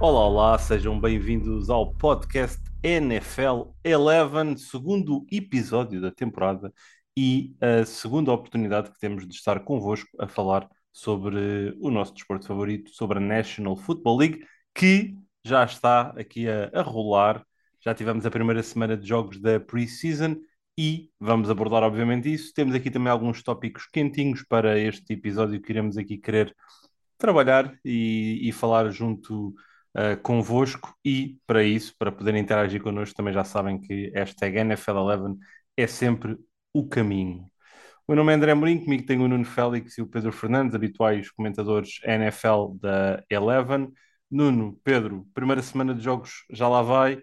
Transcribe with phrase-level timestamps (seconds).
[0.00, 6.72] Olá, olá, sejam bem-vindos ao podcast NFL 11, segundo episódio da temporada
[7.14, 12.46] e a segunda oportunidade que temos de estar convosco a falar sobre o nosso desporto
[12.46, 15.14] favorito, sobre a National Football League, que
[15.44, 17.44] já está aqui a, a rolar.
[17.82, 20.36] Já tivemos a primeira semana de jogos da pre-season
[20.76, 22.52] e vamos abordar, obviamente, isso.
[22.54, 26.54] Temos aqui também alguns tópicos quentinhos para este episódio que iremos aqui querer
[27.16, 29.48] trabalhar e, e falar junto
[29.96, 30.94] uh, convosco.
[31.04, 35.38] E para isso, para poderem interagir connosco, também já sabem que hashtag NFL11
[35.76, 36.36] é sempre
[36.72, 37.48] o caminho.
[38.06, 40.74] O meu nome é André Mourinho, comigo tenho o Nuno Félix e o Pedro Fernandes,
[40.74, 43.90] habituais comentadores NFL da Eleven.
[44.30, 47.22] Nuno, Pedro, primeira semana de jogos já lá vai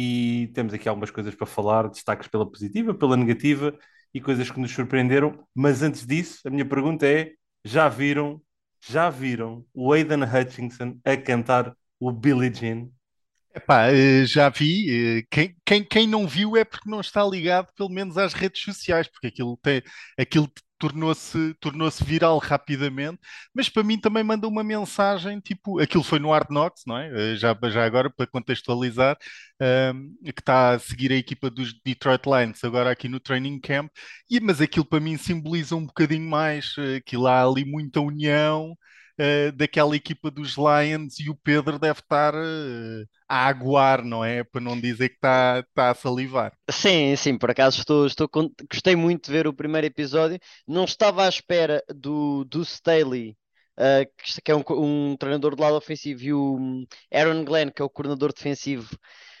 [0.00, 3.76] e temos aqui algumas coisas para falar, destaques pela positiva, pela negativa
[4.14, 5.44] e coisas que nos surpreenderam.
[5.52, 7.32] Mas antes disso, a minha pergunta é:
[7.64, 8.40] já viram,
[8.80, 12.88] já viram o Aidan Hutchinson a cantar o Billie Jean?
[13.52, 15.18] Epá, eh, já vi.
[15.18, 18.62] Eh, quem, quem, quem não viu é porque não está ligado, pelo menos, às redes
[18.62, 19.82] sociais, porque aquilo, tem,
[20.16, 20.48] aquilo
[20.78, 23.18] tornou-se tornou-se viral rapidamente,
[23.54, 27.32] mas para mim também manda uma mensagem, tipo, aquilo foi no Hard Knocks, não é?
[27.32, 29.16] Eh, já, já agora, para contextualizar,
[29.60, 33.60] um, ehm, que está a seguir a equipa dos Detroit Lions agora aqui no Training
[33.60, 33.90] Camp,
[34.30, 38.76] e, mas aquilo para mim simboliza um bocadinho mais, aquilo há ali muita união,
[39.18, 44.44] uh, daquela equipa dos Lions e o Pedro deve estar uh, a aguar, não é?
[44.44, 46.52] Para não dizer que está, está a salivar.
[46.70, 48.28] Sim, sim, por acaso estou, estou,
[48.70, 50.38] gostei muito de ver o primeiro episódio.
[50.66, 53.36] Não estava à espera do, do Staley.
[53.80, 54.02] Uh,
[54.42, 57.84] que é um, um, treinador do lado ofensivo, e o hum, Aaron Glenn, que é
[57.84, 58.88] o coordenador defensivo,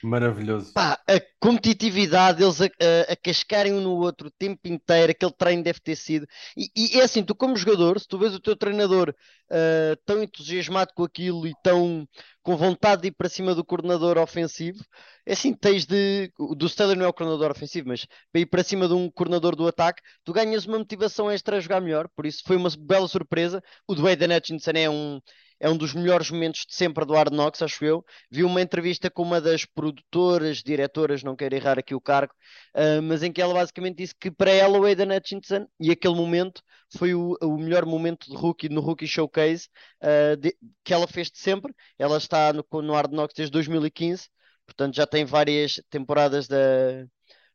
[0.02, 0.72] Maravilhoso.
[0.72, 5.32] Pá, a competitividade, eles a, a, a, cascarem um no outro o tempo inteiro, aquele
[5.32, 6.26] treino deve ter sido.
[6.56, 10.22] E, e, é assim, tu como jogador, se tu vês o teu treinador uh, tão
[10.22, 12.06] entusiasmado com aquilo e tão
[12.42, 14.82] com vontade de ir para cima do coordenador ofensivo,
[15.26, 16.32] é assim, tens de.
[16.56, 19.54] Do Steller não é o coordenador ofensivo, mas para ir para cima de um coordenador
[19.54, 22.08] do ataque, tu ganhas uma motivação extra a jogar melhor.
[22.16, 23.62] Por isso foi uma bela surpresa.
[23.86, 25.20] O Dwayne Hutchinson é um
[25.60, 28.04] é um dos melhores momentos de sempre do Hard Knocks, acho eu.
[28.30, 32.32] Vi uma entrevista com uma das produtoras, diretoras, não quero errar aqui o cargo,
[32.74, 36.14] uh, mas em que ela basicamente disse que para ela o Aidan Hutchinson e aquele
[36.14, 36.62] momento
[36.96, 39.68] foi o, o melhor momento de rookie no Rookie Showcase
[40.02, 41.72] uh, de, que ela fez de sempre.
[41.98, 44.28] Ela está no, no Hard Knocks desde 2015,
[44.66, 46.56] portanto já tem várias temporadas da,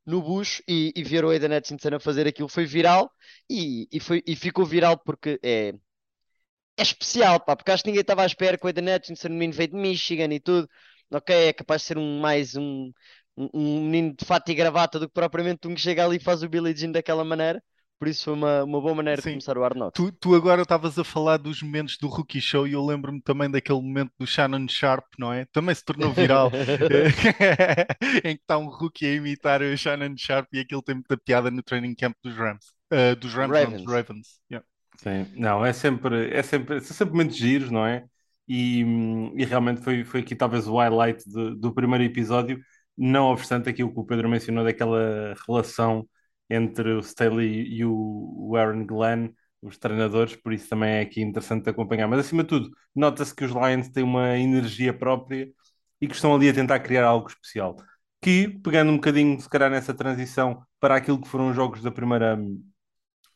[0.06, 3.12] no Bush e, e ver o Aidan Hutchinson a fazer aquilo foi viral
[3.50, 5.74] e, e, foi, e ficou viral porque é
[6.78, 9.32] é especial, pá, porque acho que ninguém estava à espera com o Eden Hutchinson, o
[9.32, 10.68] menino veio de Michigan e tudo.
[11.12, 12.92] Ok, é capaz de ser um, mais um,
[13.38, 16.20] um, um menino de fato e gravata do que propriamente um que chega ali e
[16.20, 17.62] faz o Billie Jean daquela maneira.
[18.00, 19.30] Por isso foi uma, uma boa maneira Sim.
[19.30, 19.94] de começar o Arnold.
[19.94, 23.50] Tu, tu agora estavas a falar dos momentos do Rookie Show e eu lembro-me também
[23.50, 25.46] daquele momento do Shannon Sharp, não é?
[25.54, 26.52] Também se tornou viral.
[28.26, 31.50] em que está um rookie a imitar o Shannon Sharp e aquilo tem muita piada
[31.50, 32.74] no training camp dos Rams.
[32.92, 33.72] Uh, dos Rams, Ravens.
[33.72, 34.28] Não, dos Ravens.
[34.52, 34.68] Yeah.
[34.98, 38.06] Sim, não, é sempre, é sempre, são sempre momentos giros, não é?
[38.48, 38.82] E,
[39.36, 42.60] e realmente foi, foi aqui talvez o highlight de, do primeiro episódio,
[42.98, 46.08] não obstante aquilo que o Pedro mencionou daquela relação
[46.50, 49.30] entre o Staley e o, Aaron Glenn,
[49.62, 52.08] os treinadores, por isso também é aqui interessante acompanhar.
[52.08, 55.50] Mas acima de tudo, nota-se que os Lions têm uma energia própria
[56.02, 57.76] e que estão ali a tentar criar algo especial.
[58.22, 61.92] Que, pegando um bocadinho, se calhar, nessa transição para aquilo que foram os jogos da
[61.92, 62.38] primeira,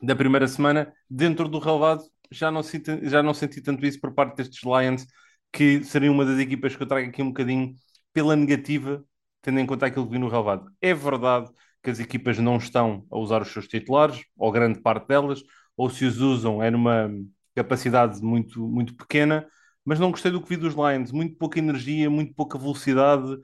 [0.02, 4.14] da primeira semana, dentro do relevado, já não, senti, já não senti tanto isso por
[4.14, 5.06] parte destes Lions,
[5.52, 7.74] que seriam uma das equipas que eu trago aqui um bocadinho
[8.14, 9.04] pela negativa,
[9.42, 10.70] tendo em conta aquilo que vi no relevado.
[10.82, 11.50] É verdade
[11.82, 15.42] que as equipas não estão a usar os seus titulares, ou grande parte delas,
[15.76, 17.10] ou se os usam é numa
[17.56, 19.48] capacidade muito, muito pequena,
[19.86, 21.12] mas não gostei do que vi dos Lions.
[21.12, 23.38] Muito pouca energia, muito pouca velocidade,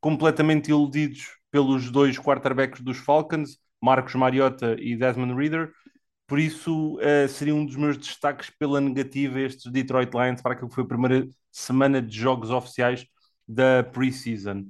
[0.00, 5.72] completamente iludidos pelos dois quarterbacks dos Falcons, Marcos Mariota e Desmond Reader,
[6.30, 10.68] por isso, uh, seria um dos meus destaques pela negativa estes Detroit Lions para aquilo
[10.68, 13.04] que foi a primeira semana de jogos oficiais
[13.48, 14.60] da preseason.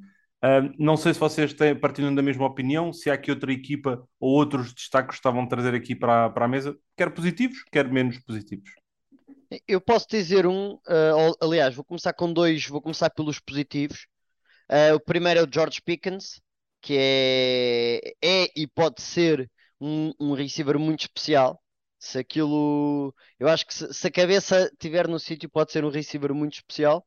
[0.43, 4.03] Uh, não sei se vocês têm, partilham da mesma opinião, se há aqui outra equipa
[4.19, 7.87] ou outros destaques que estavam a trazer aqui para, para a mesa, quer positivos, quer
[7.93, 8.71] menos positivos.
[9.69, 14.07] Eu posso dizer um, uh, aliás, vou começar com dois, vou começar pelos positivos.
[14.71, 16.41] Uh, o primeiro é o George Pickens,
[16.81, 19.47] que é, é e pode ser
[19.81, 21.61] um, um receiver muito especial.
[21.99, 23.15] Se aquilo.
[23.38, 26.55] Eu acho que se, se a cabeça estiver no sítio, pode ser um receiver muito
[26.55, 27.06] especial.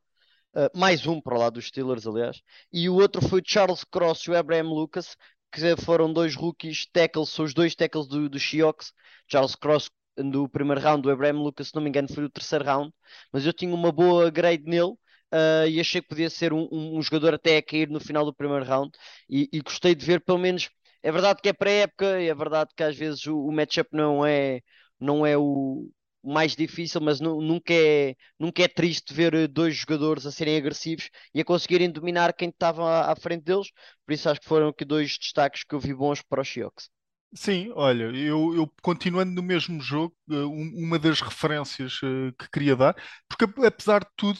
[0.56, 2.42] Uh, mais um para o lado dos Steelers, aliás.
[2.72, 5.16] E o outro foi o Charles Cross e o Abraham Lucas,
[5.52, 8.92] que foram dois rookies tackles, são os dois tackles do, do Seahawks,
[9.28, 12.64] Charles Cross do primeiro round, o Abraham Lucas, se não me engano, foi do terceiro
[12.66, 12.94] round,
[13.32, 14.94] mas eu tinha uma boa grade nele.
[15.34, 18.24] Uh, e achei que podia ser um, um, um, jogador até a cair no final
[18.24, 18.92] do primeiro round
[19.28, 20.70] e, e gostei de ver pelo menos
[21.04, 24.62] é verdade que é pré-época, é verdade que às vezes o, o matchup não é,
[25.00, 25.90] não é o,
[26.24, 31.10] mais difícil, mas nunca, é, nunca é triste ver eh, dois jogadores a serem agressivos
[31.34, 33.68] e a conseguirem dominar quem estava à, frente deles.
[34.06, 36.90] Por isso acho que foram aqui dois destaques que eu vi bons para os Seahawks.
[37.36, 42.76] Sim, olha, eu, eu, continuando no mesmo jogo, eh, uma das referências uh, que queria
[42.76, 42.96] dar,
[43.28, 44.40] porque apesar de tudo,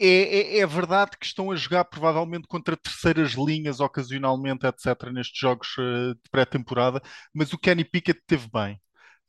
[0.00, 5.38] é, é, é, verdade que estão a jogar provavelmente contra terceiras linhas ocasionalmente, etc., nestes
[5.38, 7.00] jogos uh, de pré-temporada,
[7.34, 8.80] mas o Kenny Pickett teve bem.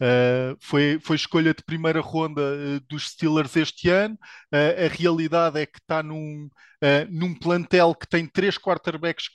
[0.02, 4.18] Uh, foi, foi escolha de primeira ronda uh, dos Steelers este ano.
[4.52, 6.50] a realidade é que está num,
[7.10, 9.30] num plantel que tem três quarterbacks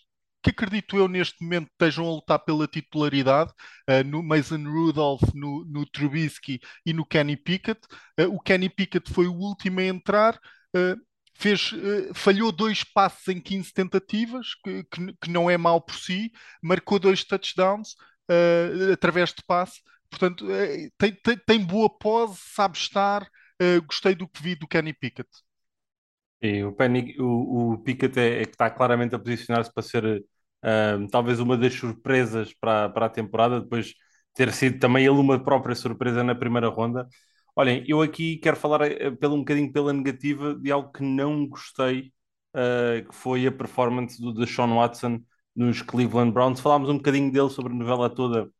[0.44, 3.50] que acredito eu neste momento estejam a lutar pela titularidade,
[3.88, 7.80] uh, no Mason Rudolph, no, no Trubisky e no Kenny Pickett.
[8.20, 10.38] Uh, o Kenny Pickett foi o último a entrar,
[10.76, 11.00] uh,
[11.34, 15.96] fez, uh, falhou dois passes em 15 tentativas, que, que, que, não é mal por
[15.96, 16.32] si,
[16.62, 17.92] marcou dois touchdowns
[18.30, 23.28] uh, através de passe, portanto, uh, tem, tem, tem, boa pose, sabe estar.
[23.86, 25.28] gostei do que vi do Kenny Pickett.
[26.40, 30.24] E o, Penny, o, o Pickett é, é, que está claramente a posicionar-se para ser
[31.10, 33.94] talvez uma das surpresas para, para a temporada, depois
[34.32, 37.06] ter sido também ele uma própria surpresa na primeira ronda.
[37.56, 41.46] Olhem, eu aqui quero falar eh, pelo, um bocadinho pela negativa de algo que não
[41.46, 42.12] gostei,
[42.54, 45.20] uh, que foi a performance do Deshaun Watson
[45.54, 46.60] nos Cleveland Browns.
[46.60, 48.50] Falámos um bocadinho dele sobre a novela toda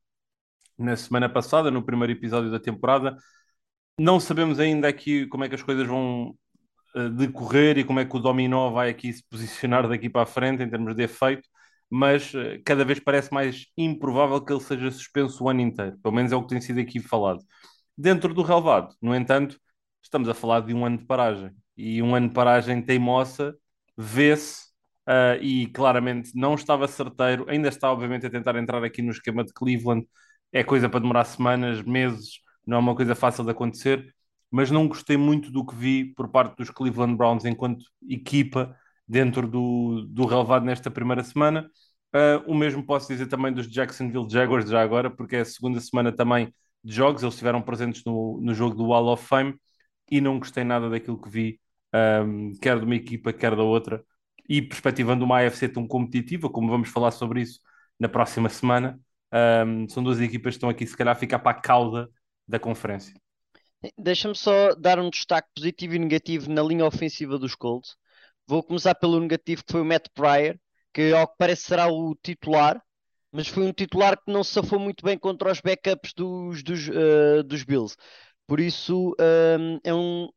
[0.79, 3.17] na semana passada, no primeiro episódio da temporada.
[3.99, 6.37] Não sabemos ainda aqui como é que as coisas vão
[6.96, 10.26] uh, decorrer e como é que o dominó vai aqui se posicionar daqui para a
[10.26, 11.49] frente em termos de efeito,
[11.91, 15.99] mas uh, cada vez parece mais improvável que ele seja suspenso o ano inteiro.
[16.02, 17.44] Pelo menos é o que tem sido aqui falado
[17.96, 18.94] dentro do relevado.
[19.00, 19.58] No entanto,
[20.02, 21.50] estamos a falar de um ano de paragem.
[21.76, 23.56] E um ano de paragem teimosa
[23.96, 24.67] vê-se
[25.08, 27.46] uh, e claramente não estava certeiro.
[27.49, 30.06] Ainda está, obviamente, a tentar entrar aqui no esquema de Cleveland.
[30.52, 34.14] É coisa para demorar semanas, meses, não é uma coisa fácil de acontecer.
[34.50, 38.76] Mas não gostei muito do que vi por parte dos Cleveland Browns enquanto equipa
[39.06, 41.69] dentro do, do relevado nesta primeira semana.
[42.14, 45.81] Uh, o mesmo posso dizer também dos Jacksonville Jaguars já agora, porque é a segunda
[45.81, 49.54] semana também de jogos, eles estiveram presentes no, no jogo do Wall of Fame
[50.10, 51.60] e não gostei nada daquilo que vi,
[52.25, 54.04] um, quer de uma equipa, quer da outra,
[54.48, 57.60] e perspectivando uma AFC tão competitiva, como vamos falar sobre isso
[57.98, 59.00] na próxima semana,
[59.66, 62.10] um, são duas equipas que estão aqui, se calhar, a ficar para a cauda
[62.46, 63.14] da conferência.
[63.98, 67.96] Deixa-me só dar um destaque positivo e negativo na linha ofensiva dos Colts.
[68.46, 70.56] Vou começar pelo negativo, que foi o Matt Pryor,
[70.92, 72.81] que ao que parece será o titular,
[73.34, 76.88] mas foi um titular que não se safou muito bem contra os backups dos, dos,
[76.88, 77.96] uh, dos Bills.
[78.46, 79.16] Por isso
[79.58, 80.28] um, é, um,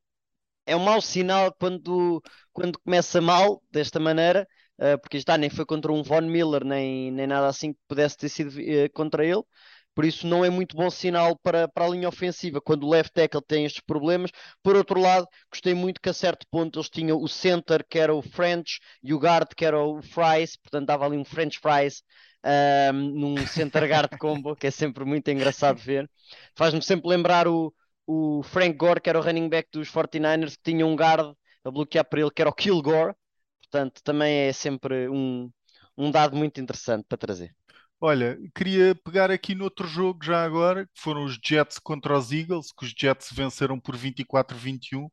[0.66, 2.22] é um mau sinal quando,
[2.52, 4.48] quando começa mal, desta maneira,
[4.80, 8.18] uh, porque está, nem foi contra um Von Miller, nem, nem nada assim que pudesse
[8.18, 9.44] ter sido uh, contra ele.
[9.94, 13.14] Por isso não é muito bom sinal para, para a linha ofensiva quando o left
[13.14, 14.32] tackle tem estes problemas.
[14.64, 18.14] Por outro lado, gostei muito que a certo ponto eles tinham o center, que era
[18.14, 22.04] o French, e o guard, que era o Fries, portanto dava ali um French Fries
[22.46, 26.10] um, num center guard combo, que é sempre muito engraçado ver.
[26.56, 27.74] Faz-me sempre lembrar o,
[28.06, 31.72] o Frank Gore, que era o running back dos 49ers, que tinha um guard a
[31.72, 33.14] bloquear para ele, que era o Kill Gore.
[33.62, 35.52] Portanto, também é sempre um,
[35.98, 37.54] um dado muito interessante para trazer.
[38.00, 42.72] Olha, queria pegar aqui noutro jogo já agora, que foram os Jets contra os Eagles,
[42.72, 45.10] que os Jets venceram por 24-21,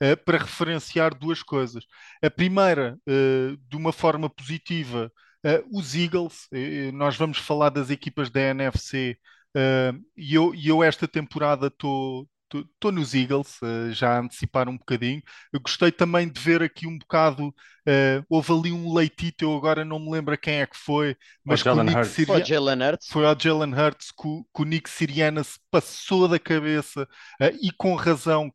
[0.00, 1.84] eh, para referenciar duas coisas.
[2.22, 5.12] A primeira, eh, de uma forma positiva,
[5.44, 9.18] Uh, os Eagles, uh, nós vamos falar das equipas da NFC
[9.56, 12.26] uh, e, eu, eu esta temporada estou
[12.60, 15.22] estou nos Eagles, uh, já a antecipar um bocadinho.
[15.52, 17.48] Eu gostei também de ver aqui um bocado.
[17.48, 21.60] Uh, houve ali um leitito, eu agora não me lembro quem é que foi, mas
[21.60, 22.10] o Jalen Hurts.
[22.10, 22.34] Siria...
[22.34, 23.08] Foi o Jalen Hurts.
[23.08, 27.70] Foi ao Jalen Hurts que, que, o Nick Siriana se passou da cabeça uh, e
[27.72, 28.52] com razão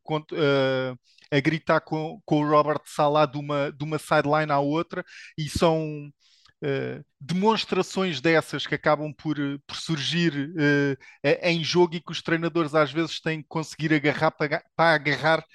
[1.31, 5.03] a gritar com, com o Robert Salah de uma, de uma sideline à outra,
[5.37, 6.11] e são
[6.61, 10.97] Uh, demonstrações dessas que acabam por, uh, por surgir uh,
[11.41, 15.45] em jogo e que os treinadores às vezes têm que conseguir agarrar para, para agarrar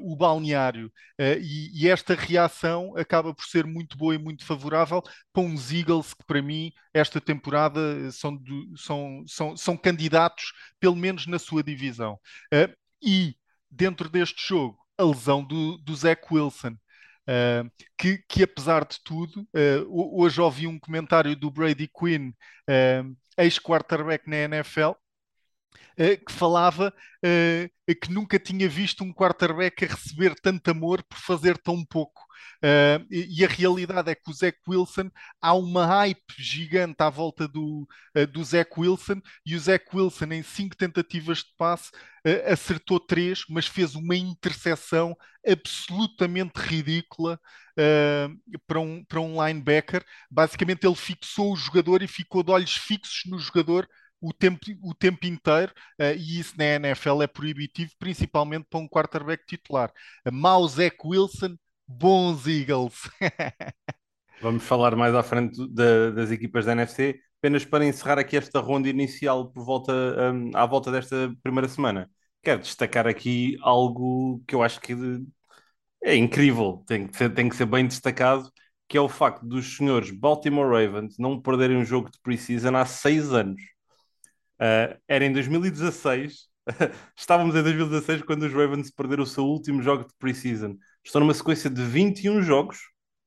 [0.00, 0.90] o balneário.
[1.18, 6.14] E, e, esta reação acaba por ser muito boa e muito favorável para uns Eagles
[6.14, 11.62] que, para mim, esta temporada são, do, são, são, são candidatos, pelo menos na sua
[11.62, 12.18] divisão.
[13.02, 13.36] e
[13.70, 16.78] dentro deste jogo, a lesão do, do Zach Wilson
[17.28, 17.68] Uh,
[17.98, 24.28] que, que, apesar de tudo, uh, hoje ouvi um comentário do Brady Quinn, uh, ex-quarterback
[24.28, 24.92] na NFL,
[25.96, 26.92] que falava
[27.22, 32.26] que nunca tinha visto um quarterback a receber tanto amor por fazer tão pouco.
[32.56, 37.46] Uh, e, a realidade é que o Zach Wilson há uma hype gigante à volta
[37.46, 42.52] do, uh, do Zach Wilson e o Zach Wilson em cinco tentativas de passe uh,
[42.52, 45.16] acertou três, mas fez uma interseção
[45.46, 47.38] absolutamente ridícula
[48.66, 50.02] para, um, para um linebacker.
[50.30, 53.86] Basicamente ele fixou o jogador e ficou de olhos fixos no jogador
[54.20, 58.88] o tempo, o tempo inteiro, uh, e isso na NFL é proibitivo, principalmente para um
[58.88, 59.92] quarterback titular.
[60.30, 61.56] Mau Zach Wilson
[61.86, 63.08] bons Eagles.
[64.42, 68.88] Vamos falar mais à frente das equipas da NFC, apenas para encerrar aqui esta ronda
[68.88, 69.92] inicial por volta,
[70.32, 72.10] um, à volta desta primeira semana.
[72.42, 74.94] Quero destacar aqui algo que eu acho que
[76.04, 78.50] é incrível, tem que ser, tem que ser bem destacado,
[78.88, 82.84] que é o facto dos senhores Baltimore Ravens não perderem um jogo de preseason há
[82.84, 83.60] seis anos.
[84.60, 86.48] Uh, era em 2016,
[87.16, 91.34] estávamos em 2016 quando os Ravens perderam o seu último jogo de preseason estão numa
[91.34, 92.78] sequência de 21 jogos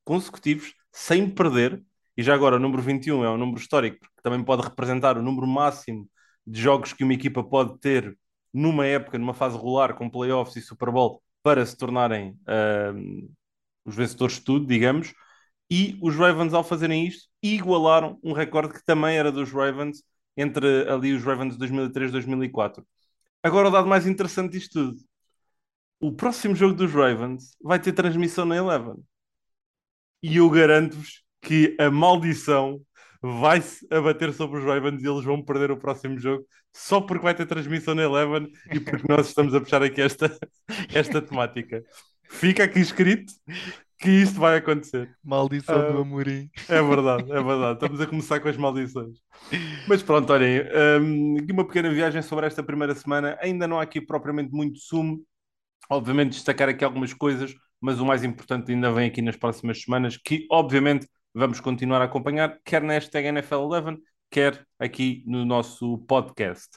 [0.04, 1.82] consecutivos sem perder.
[2.16, 5.22] E já agora o número 21 é um número histórico, que também pode representar o
[5.22, 6.08] número máximo
[6.46, 8.16] de jogos que uma equipa pode ter
[8.52, 13.30] numa época, numa fase regular, com playoffs e Super Bowl, para se tornarem uh,
[13.84, 15.14] os vencedores de tudo, digamos.
[15.70, 20.02] E os Ravens, ao fazerem isto, igualaram um recorde que também era dos Ravens
[20.40, 22.86] entre ali os Ravens de 2003 e 2004.
[23.42, 25.10] Agora, o dado mais interessante disto tudo
[26.00, 28.96] o próximo jogo dos Ravens vai ter transmissão na Eleven.
[30.22, 32.80] E eu garanto-vos que a maldição
[33.22, 37.34] vai-se abater sobre os Ravens e eles vão perder o próximo jogo só porque vai
[37.34, 40.34] ter transmissão na Eleven e porque nós estamos a puxar aqui esta,
[40.94, 41.84] esta temática.
[42.30, 43.32] Fica aqui escrito
[44.00, 45.14] que isto vai acontecer.
[45.22, 46.50] Maldição uh, do Amorim.
[46.68, 47.74] É verdade, é verdade.
[47.74, 49.18] Estamos a começar com as maldições.
[49.86, 50.62] Mas pronto, olhem,
[51.00, 53.36] um, uma pequena viagem sobre esta primeira semana.
[53.40, 55.22] Ainda não há aqui propriamente muito sumo
[55.90, 60.16] obviamente destacar aqui algumas coisas, mas o mais importante ainda vem aqui nas próximas semanas,
[60.16, 63.98] que obviamente vamos continuar a acompanhar, quer na hashtag NFL11,
[64.30, 66.68] quer aqui no nosso podcast.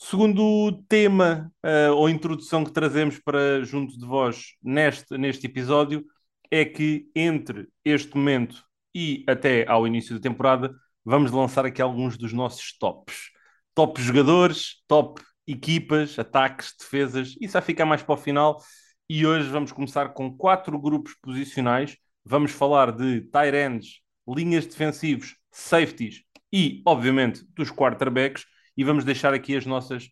[0.00, 6.04] Segundo tema uh, ou introdução que trazemos para junto de vós neste, neste episódio
[6.50, 8.62] é que entre este momento
[8.94, 10.72] e até ao início da temporada
[11.04, 13.30] vamos lançar aqui alguns dos nossos tops.
[13.74, 18.62] Top jogadores, top equipas, ataques, defesas, isso vai ficar mais para o final.
[19.10, 21.96] E hoje vamos começar com quatro grupos posicionais.
[22.24, 28.44] Vamos falar de tight ends, linhas defensivos, safeties e, obviamente, dos quarterbacks.
[28.78, 30.08] E vamos deixar aqui as nossas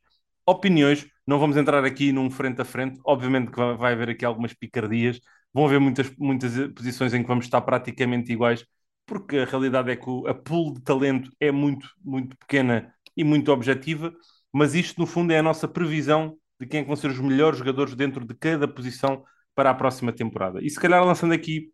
[0.46, 1.06] opiniões.
[1.26, 3.00] Não vamos entrar aqui num frente a frente.
[3.04, 5.20] Obviamente que vai haver aqui algumas picardias.
[5.54, 8.64] Vão haver muitas, muitas posições em que vamos estar praticamente iguais,
[9.06, 13.50] porque a realidade é que a pool de talento é muito, muito pequena e muito
[13.50, 14.12] objetiva
[14.56, 17.58] mas isto no fundo é a nossa previsão de quem é vão ser os melhores
[17.58, 19.22] jogadores dentro de cada posição
[19.54, 20.62] para a próxima temporada.
[20.62, 21.70] E se calhar lançando aqui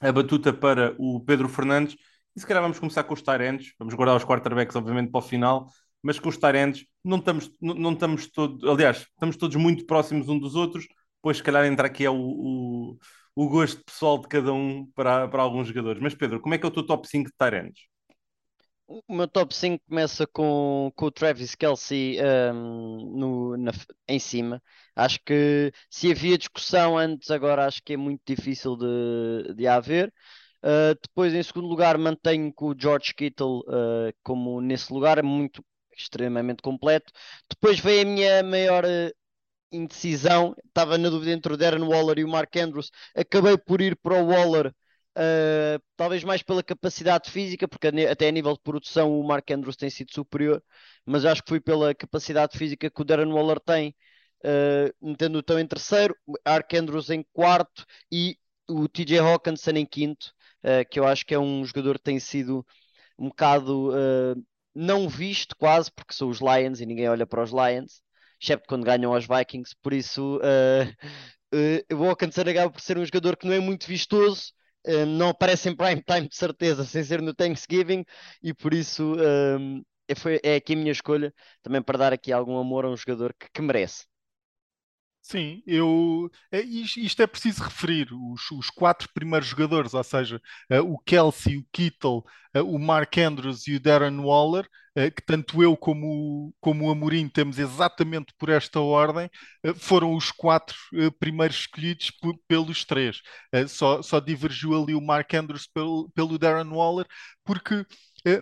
[0.00, 1.96] a batuta para o Pedro Fernandes,
[2.34, 5.22] e se calhar vamos começar com os Tyrands, vamos guardar os quarterbacks obviamente para o
[5.22, 5.68] final,
[6.06, 10.28] mas com os Tyrands não estamos, não, não estamos todos, aliás, estamos todos muito próximos
[10.28, 10.86] uns dos outros,
[11.20, 12.98] pois se calhar entra aqui é o, o,
[13.34, 16.00] o gosto pessoal de cada um para, para alguns jogadores.
[16.00, 17.80] Mas Pedro, como é que é o teu top 5 de Tyrands?
[18.86, 22.18] O meu top 5 começa com, com o Travis Kelce
[22.54, 23.72] um, no, na,
[24.06, 24.62] em cima.
[24.94, 30.14] Acho que se havia discussão antes, agora acho que é muito difícil de, de haver.
[30.62, 35.22] Uh, depois, em segundo lugar, mantenho com o George Kittle uh, como nesse lugar, é
[35.22, 35.64] muito
[35.96, 37.12] extremamente completo.
[37.48, 39.12] Depois veio a minha maior uh,
[39.72, 42.90] indecisão, estava na dúvida entre o Darren Waller e o Mark Andrews.
[43.14, 44.72] Acabei por ir para o Waller
[45.18, 49.74] Uh, talvez mais pela capacidade física, porque até a nível de produção o Mark Andrews
[49.74, 50.62] tem sido superior,
[51.06, 53.94] mas acho que foi pela capacidade física que o Darren Waller tem,
[54.44, 56.14] uh, metendo o tão em terceiro,
[56.46, 58.36] Mark Andrews em quarto e
[58.68, 62.20] o TJ Hawkinson em quinto, uh, que eu acho que é um jogador que tem
[62.20, 62.66] sido
[63.18, 67.50] um bocado uh, não visto quase, porque são os Lions e ninguém olha para os
[67.50, 68.02] Lions,
[68.40, 73.36] excepto quando ganham aos Vikings, por isso uh, o Hawkinson acaba por ser um jogador
[73.36, 74.52] que não é muito vistoso,
[74.84, 78.04] eh, não aparece em prime time de certeza, sem ser no Thanksgiving,
[78.42, 79.16] e por isso
[80.08, 82.96] é, foi, é aqui a minha escolha, também para dar aqui algum amor a um
[82.96, 84.04] jogador que, que merece.
[85.28, 90.40] Sim, eu, é, isto é preciso referir, os, os quatro primeiros jogadores, ou seja,
[90.70, 92.22] uh, o Kelsey, o Kittle,
[92.56, 96.90] uh, o Mark Andrews e o Darren Waller, uh, que tanto eu como, como o
[96.92, 99.28] Amorim temos exatamente por esta ordem,
[99.78, 100.76] foram os quatro
[101.18, 102.12] primeiros escolhidos
[102.46, 103.20] pelos três.
[103.68, 107.06] só, só divergiu ali o Mark Andrews pelo, pelo Darren Waller,
[107.44, 107.84] porque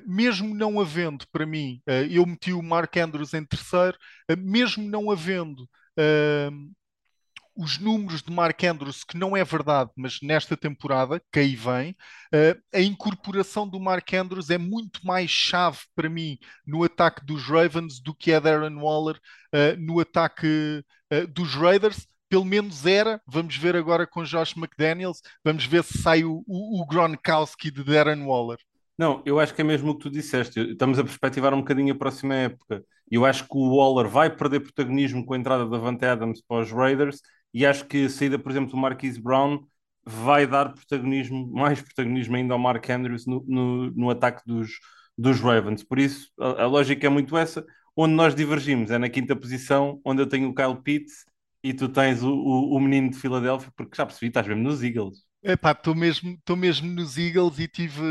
[0.06, 3.96] mesmo não havendo, para mim, eu meti o Mark Andrews em terceiro,
[4.38, 5.66] mesmo não havendo
[5.98, 6.74] Uh,
[7.56, 11.92] os números de Mark Andrews, que não é verdade, mas nesta temporada, que aí vem,
[11.92, 17.44] uh, a incorporação do Mark Andrews é muito mais chave para mim no ataque dos
[17.44, 22.06] Ravens do que a Darren Waller uh, no ataque uh, dos Raiders.
[22.28, 26.82] Pelo menos era, vamos ver agora com Josh McDaniels, vamos ver se sai o, o,
[26.82, 28.58] o Gronkowski de Darren Waller.
[28.96, 30.60] Não, eu acho que é mesmo o que tu disseste.
[30.60, 32.84] Estamos a perspectivar um bocadinho a próxima época.
[33.10, 36.62] Eu acho que o Waller vai perder protagonismo com a entrada da Van Adams para
[36.62, 37.20] os Raiders
[37.52, 39.66] e acho que a saída, por exemplo, do Marquise Brown
[40.04, 44.78] vai dar protagonismo, mais protagonismo ainda ao Mark Andrews no, no, no ataque dos,
[45.16, 45.82] dos Ravens.
[45.82, 47.64] Por isso, a, a, lógica é muito essa.
[47.96, 51.24] Onde nós divergimos é na quinta posição, onde eu tenho o Kyle Pitts
[51.62, 54.82] e tu tens o, o, o menino de Filadélfia, porque já percebi, estás mesmo nos
[54.82, 55.24] Eagles.
[55.46, 58.02] Epá, estou mesmo, mesmo nos Eagles e tive,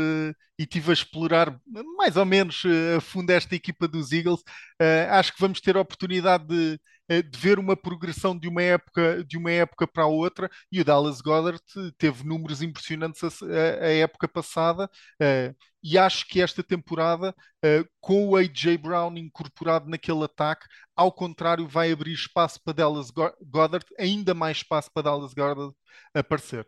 [0.56, 1.60] e tive a explorar
[1.96, 4.40] mais ou menos eh, a fundo esta equipa dos Eagles.
[4.80, 8.62] Uh, acho que vamos ter a oportunidade de, eh, de, ver uma progressão de uma
[8.62, 11.60] época de uma época para a outra e o Dallas Goddard
[11.98, 14.88] teve números impressionantes a, a, a época passada
[15.20, 21.12] uh, e acho que esta temporada uh, com o AJ Brown incorporado naquele ataque ao
[21.12, 25.74] contrário vai abrir espaço para Dallas Goddard ainda mais espaço para Dallas Goddard
[26.14, 26.66] aparecer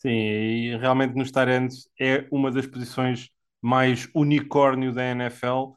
[0.00, 3.28] Sim, e realmente nos Tyrants é uma das posições
[3.60, 5.74] mais unicórnio da NFL,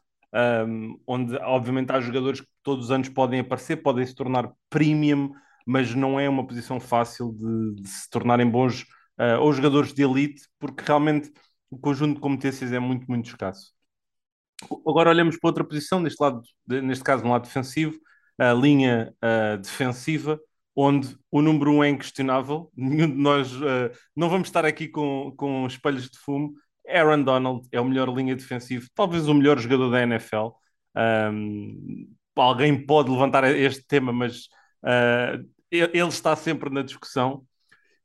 [0.66, 5.30] um, onde obviamente há jogadores que todos os anos podem aparecer, podem se tornar premium,
[5.66, 8.82] mas não é uma posição fácil de, de se tornarem bons
[9.18, 11.30] uh, ou jogadores de elite, porque realmente
[11.70, 13.74] o conjunto de competências é muito, muito escasso.
[14.86, 17.98] Agora olhamos para outra posição, neste lado, neste caso no lado defensivo,
[18.38, 20.40] a linha uh, defensiva
[20.76, 25.32] onde o número um é inquestionável, nenhum de nós uh, não vamos estar aqui com,
[25.36, 26.54] com espelhos de fumo.
[26.88, 30.48] Aaron Donald é o melhor linha defensiva, talvez o melhor jogador da NFL.
[30.96, 34.46] Um, alguém pode levantar este tema, mas
[34.82, 37.44] uh, ele está sempre na discussão.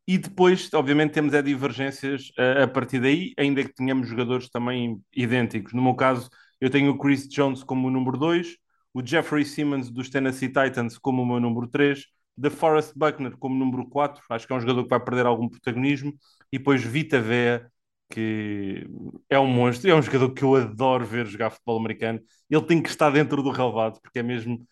[0.07, 4.99] E depois, obviamente, temos é divergências uh, a partir daí, ainda que tenhamos jogadores também
[5.15, 5.73] idênticos.
[5.73, 8.55] No meu caso, eu tenho o Chris Jones como o número 2,
[8.93, 12.05] o Jeffrey Simmons dos Tennessee Titans como o meu número 3
[12.39, 15.49] de Forrest Buckner como número 4, acho que é um jogador que vai perder algum
[15.49, 16.13] protagonismo,
[16.51, 17.69] e depois Vita Vea,
[18.09, 18.87] que
[19.29, 22.19] é um monstro, é um jogador que eu adoro ver jogar futebol americano.
[22.49, 24.65] Ele tem que estar dentro do relevado, porque é mesmo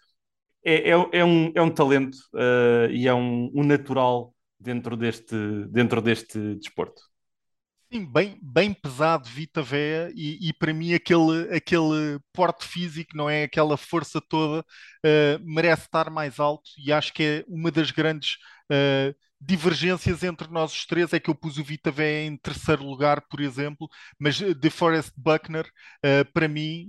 [0.65, 5.36] é, é, é um, é um talento uh, e é um, um natural dentro deste,
[5.69, 7.01] dentro deste desporto.
[7.91, 13.30] Sim, bem, bem pesado Vita Vea e, e, para mim aquele, aquele porte físico, não
[13.30, 13.43] é?
[13.43, 18.34] Aquela força toda uh, merece estar mais alto e acho que é uma das grandes
[18.69, 22.84] uh, divergências entre nós os três é que eu pus o Vita Vea em terceiro
[22.84, 23.88] lugar, por exemplo,
[24.19, 25.65] mas de Forest Buckner,
[26.06, 26.88] uh, para mim,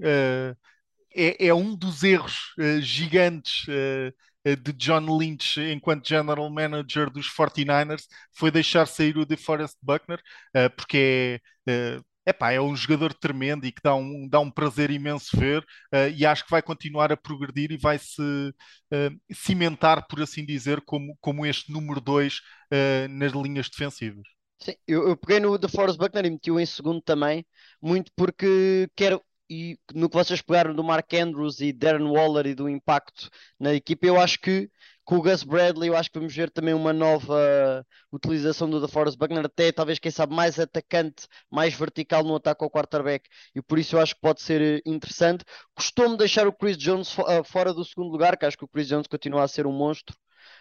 [1.14, 4.12] é, é, um dos erros gigantes eh,
[4.56, 8.04] de John Lynch enquanto General Manager dos 49ers
[8.37, 10.20] foi deixar sair o DeForest Buckner,
[10.56, 14.50] uh, porque é, uh, epá, é um jogador tremendo e que dá um, dá um
[14.50, 19.34] prazer imenso ver uh, e acho que vai continuar a progredir e vai se uh,
[19.34, 24.24] cimentar, por assim dizer, como, como este número 2 uh, nas linhas defensivas.
[24.61, 27.46] Sim, eu, eu peguei no DeForest Buckner e meti-o em segundo também,
[27.80, 32.54] muito porque quero e no que vocês pegaram do Mark Andrews e Darren Waller e
[32.54, 34.70] do impacto na equipa, eu acho que
[35.08, 37.82] com o Gus Bradley, eu acho que vamos ver também uma nova
[38.12, 42.70] utilização do DeForest Buckner, até talvez, quem sabe, mais atacante, mais vertical no ataque ao
[42.70, 45.46] quarterback, e por isso eu acho que pode ser eh, interessante.
[45.74, 48.87] Costumo deixar o Chris Jones eh, fora do segundo lugar, que acho que o Chris
[48.87, 50.14] Jones continua a ser um monstro,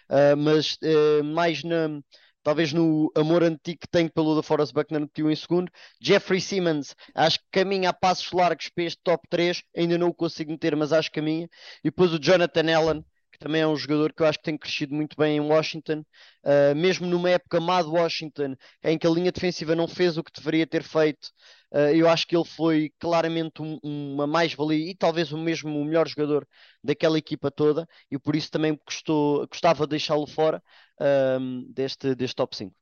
[0.08, 2.00] uh, mas uh, mais na
[2.42, 5.70] talvez no amor antigo que tenho pelo da Forest Buckner meti em segundo.
[6.00, 10.14] Jeffrey Simmons, acho que caminha a passos largos para este top 3, ainda não o
[10.14, 11.48] consigo meter, mas acho que caminha.
[11.84, 14.58] E depois o Jonathan Allen, que também é um jogador que eu acho que tem
[14.58, 16.04] crescido muito bem em Washington,
[16.44, 20.24] uh, mesmo numa época má de Washington, em que a linha defensiva não fez o
[20.24, 21.28] que deveria ter feito,
[21.72, 25.84] uh, eu acho que ele foi claramente um, uma mais-valia e talvez o mesmo o
[25.84, 26.46] melhor jogador
[26.82, 30.62] daquela equipa toda, e por isso também gostou, gostava de deixá-lo fora
[31.00, 32.74] um, deste, deste top 5.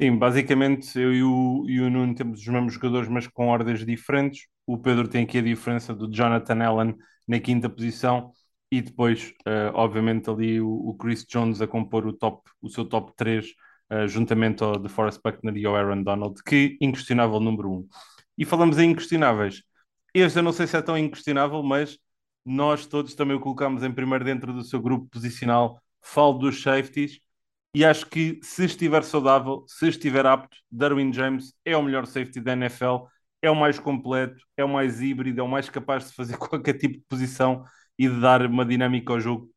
[0.00, 3.84] Sim, basicamente eu e o, e o Nuno temos os mesmos jogadores, mas com ordens
[3.84, 4.46] diferentes.
[4.66, 6.96] O Pedro tem aqui a diferença do Jonathan Allen
[7.28, 8.32] na quinta posição
[8.70, 12.84] e depois, uh, obviamente, ali o, o, Chris Jones a compor o, top, o seu
[12.84, 13.46] top 3,
[13.92, 17.74] uh, juntamente ao DeForest Buckner e ao Aaron Donald, que inquestionável número 1.
[17.74, 17.88] Um.
[18.38, 19.62] E falamos em inquestionáveis.
[20.14, 21.98] Este eu não sei se é tão inquestionável, mas
[22.44, 25.80] nós todos também o colocamos em primeiro dentro do seu grupo posicional.
[26.00, 27.20] Falo dos safeties
[27.74, 32.40] e acho que se estiver saudável, se estiver apto, Darwin James é o melhor safety
[32.40, 33.06] da NFL,
[33.40, 36.74] é o mais completo, é o mais híbrido, é o mais capaz de fazer qualquer
[36.74, 37.64] tipo de posição
[37.98, 39.50] e de dar uma dinâmica ao jogo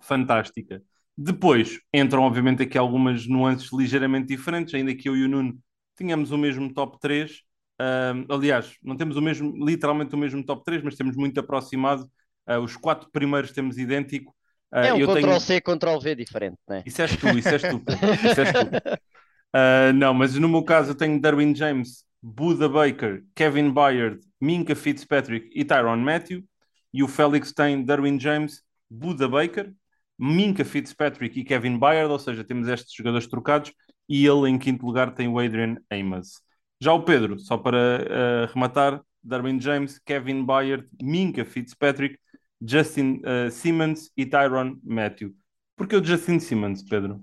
[0.00, 0.82] fantástica.
[1.16, 5.58] Depois entram, obviamente, aqui algumas nuances ligeiramente diferentes, ainda que eu e o Nuno
[5.96, 7.42] tínhamos o mesmo top 3.
[7.80, 12.04] Uh, aliás, não temos o mesmo, literalmente o mesmo top 3, mas temos muito aproximado.
[12.48, 14.34] Uh, os quatro primeiros temos idêntico.
[14.72, 15.78] Uh, é um Ctrl-C, tenho...
[15.78, 16.82] Ctrl-V diferente, não é?
[16.84, 17.82] Isso és tu, isso és tu.
[18.26, 19.94] isso és tu.
[19.94, 25.50] não, mas no meu caso eu tenho Darwin James, Buda Baker, Kevin Byard, Minka Fitzpatrick
[25.54, 26.44] e Tyron Matthew
[26.92, 29.72] e o Félix tem Darwin James, Buda Baker,
[30.18, 33.72] Minka Fitzpatrick e Kevin Byard, ou seja, temos estes jogadores trocados,
[34.08, 36.40] e ele em quinto lugar tem o Adrian Amos.
[36.80, 42.18] Já o Pedro, só para uh, rematar, Darwin James, Kevin Byard, Minka Fitzpatrick,
[42.60, 45.34] Justin uh, Simmons e Tyron Matthew.
[45.76, 47.20] Por que o Justin Simmons, Pedro?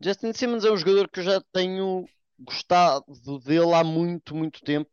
[0.00, 2.06] Justin Simmons é um jogador que eu já tenho
[2.38, 3.04] gostado
[3.44, 4.90] dele há muito, muito tempo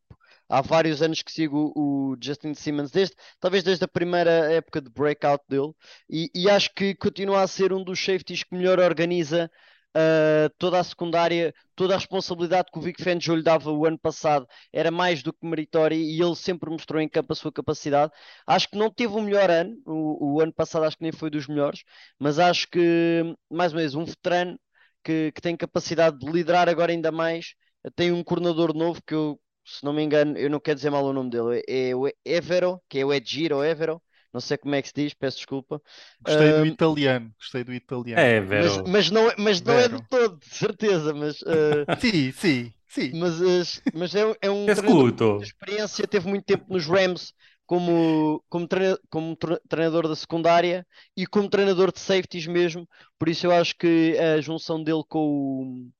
[0.50, 4.90] há vários anos que sigo o Justin Simmons, desde, talvez desde a primeira época de
[4.90, 5.74] breakout dele,
[6.10, 9.52] e, e acho que continua a ser um dos safeties que melhor organiza
[9.98, 13.98] uh, toda a secundária, toda a responsabilidade que o Vic Fangio lhe dava o ano
[13.98, 18.12] passado era mais do que meritória e ele sempre mostrou em campo a sua capacidade.
[18.46, 21.30] Acho que não teve o melhor ano, o, o ano passado acho que nem foi
[21.30, 21.84] dos melhores,
[22.20, 24.60] mas acho que, mais uma vez, um veterano
[25.04, 27.56] que, que tem capacidade de liderar agora ainda mais.
[27.96, 31.04] Tem um coordenador novo que eu se não me engano, eu não quero dizer mal
[31.04, 34.02] o nome dele, é o Evero, que é o Edgiro Evero,
[34.38, 35.82] não sei como é que se diz, peço desculpa.
[36.24, 38.22] Gostei do italiano, gostei do italiano.
[38.22, 38.84] É, Vero.
[38.84, 41.42] Mas, mas não, é, mas não é de todo, de certeza, mas...
[41.42, 41.86] Uh...
[42.00, 43.12] sim, sim, sim.
[43.16, 47.34] Mas, mas é, é um de experiência, teve muito tempo nos Rams
[47.66, 49.36] como, como, treina, como
[49.68, 54.40] treinador da secundária e como treinador de safeties mesmo, por isso eu acho que a
[54.40, 55.92] junção dele com o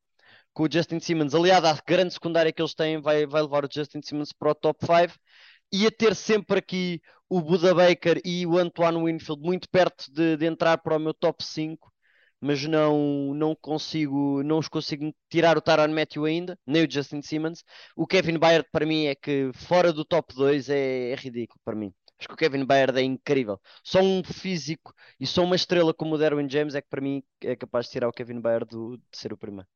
[0.54, 3.70] com o Justin Simmons, aliado à grande secundária que eles têm, vai, vai levar o
[3.72, 5.14] Justin Simmons para o top 5
[5.72, 10.38] e a ter sempre aqui o Buda Baker e o Antoine Winfield muito perto de,
[10.38, 11.92] de, entrar para o meu top 5,
[12.40, 17.22] mas não, não consigo, não os consigo tirar o Taron Matthew ainda, nem o Justin
[17.22, 17.64] Simmons.
[17.96, 21.76] O Kevin Byard para mim é que fora do top 2 é, é ridículo para
[21.76, 21.94] mim.
[22.20, 23.60] Acho que o Kevin Byard é incrível.
[23.84, 27.24] Só um físico e só uma estrela como o Derwin James é que para mim
[27.42, 29.68] é capaz de tirar o Kevin Byard do, de ser o primeiro.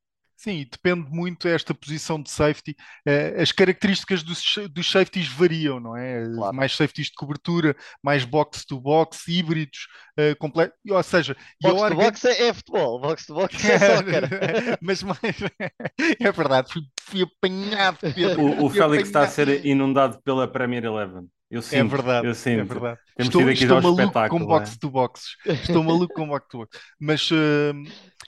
[0.41, 2.75] Sim, depende muito esta posição de safety.
[3.07, 6.25] Uh, as características dos, dos safeties variam, não é?
[6.33, 6.55] Claro.
[6.55, 10.73] Mais safeties de cobertura, mais box to box, híbridos, uh, completo.
[10.89, 11.95] Ou seja, box to organ...
[11.95, 14.29] box é, é, futebol, box to box é soccer.
[14.81, 15.19] Mas mais...
[16.19, 17.99] é verdade, fui, fui apanhado.
[17.99, 18.41] Pedro.
[18.41, 19.05] O, o fui Félix apanhado.
[19.05, 21.29] está a ser inundado pela Premier Eleven.
[21.51, 22.61] Eu é sinto, é verdade, eu sinto.
[22.61, 22.99] É verdade.
[23.17, 25.21] Temos estou, estou maluco com box to box.
[25.45, 26.79] Estou maluco com box to box.
[26.97, 27.73] Mas uh,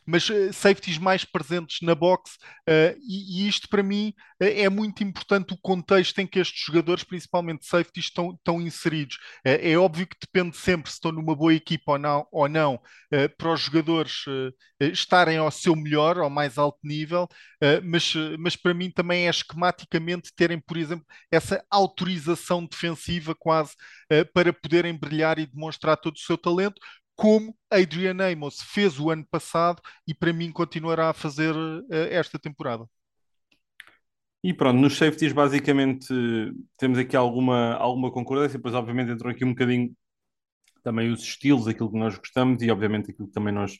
[0.06, 2.36] mas uh, safeties mais presentes na box,
[2.68, 6.66] uh, e, e, isto para mim uh, é muito importante o contexto em que estes
[6.66, 9.18] jogadores, principalmente safeties, estão, estão inseridos.
[9.44, 12.80] é óbvio que depende sempre se estão numa boa equipa ou não, ou não
[13.38, 14.26] para os jogadores
[14.80, 17.28] estarem ao seu melhor, ao mais alto nível,
[17.84, 23.74] mas, mas para mim também é esquematicamente terem, por exemplo, essa autorização defensiva quase
[24.34, 26.80] para poderem brilhar e demonstrar todo o seu talento,
[27.16, 32.40] como Adrian Amos fez o ano passado e para mim continuará a fazer uh, esta
[32.40, 32.86] temporada.
[34.44, 36.14] E pronto, nos safeties basicamente
[36.78, 39.96] temos aqui alguma, alguma concordância, depois obviamente entrou aqui um bocadinho
[40.84, 43.80] também os estilos, aquilo que nós gostamos e obviamente aquilo que também nós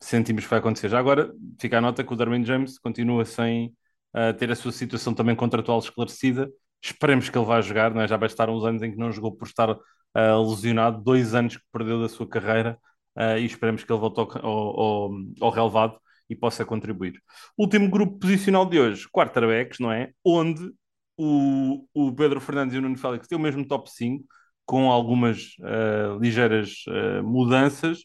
[0.00, 0.88] sentimos que vai acontecer.
[0.88, 3.74] Já agora fica a nota que o Darwin James continua sem
[4.14, 6.48] uh, ter a sua situação também contratual esclarecida.
[6.82, 8.08] Esperemos que ele vá jogar, não é?
[8.08, 11.64] já bastaram uns anos em que não jogou por estar uh, lesionado, dois anos que
[11.72, 12.78] perdeu da sua carreira
[13.16, 15.10] uh, e esperemos que ele volte ao, ao,
[15.40, 15.98] ao, relevado
[16.30, 17.20] e possa contribuir.
[17.56, 20.12] Último grupo posicional de hoje, quarterbacks, não é?
[20.24, 20.72] Onde
[21.16, 24.24] o, o Pedro Fernandes e o Nuno Félix têm o mesmo top 5,
[24.64, 26.84] com algumas uh, ligeiras
[27.24, 28.04] mudanças,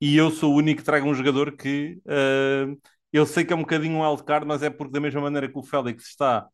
[0.00, 2.00] e eu sou o único que traga um jogador que
[3.12, 5.58] eu sei que é um bocadinho um wildcard, mas é porque da mesma maneira que
[5.58, 6.46] o Félix está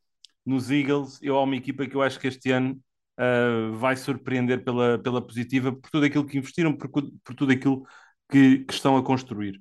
[0.46, 2.80] nos Eagles, eu há uma equipa que eu acho que este ano
[3.18, 7.84] uh, vai surpreender pela, pela positiva por tudo aquilo que investiram, por, por tudo aquilo
[8.30, 9.60] que, que, estão a construir.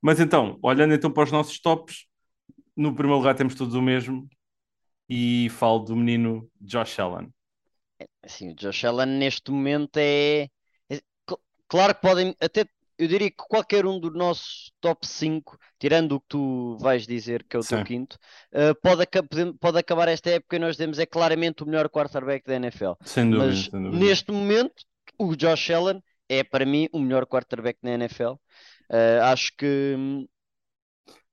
[0.00, 2.06] Mas então, olhando então para os nossos tops,
[2.74, 4.26] no primeiro lugar temos todos o mesmo
[5.08, 7.28] e falo do menino Josh Allen.
[8.26, 10.48] Sim, o Josh Allen neste momento é,
[10.90, 11.00] é
[11.68, 12.66] Claro que podem, até
[12.98, 17.44] eu diria que qualquer um dos nossos top 5, tirando o que tu vais dizer,
[17.48, 17.76] que é o Sim.
[17.76, 18.16] teu quinto,
[18.54, 19.22] uh, pode, aca-
[19.60, 22.96] pode- acabar esta época e nós dizemos é claramente o melhor quarterback da NFL.
[23.04, 24.12] Sem dúvida, Mas sem dúvida.
[24.12, 24.84] neste momento,
[25.18, 28.38] o Josh Allen é para mim o melhor quarterback na NFL.
[28.90, 30.26] Uh, acho que hum,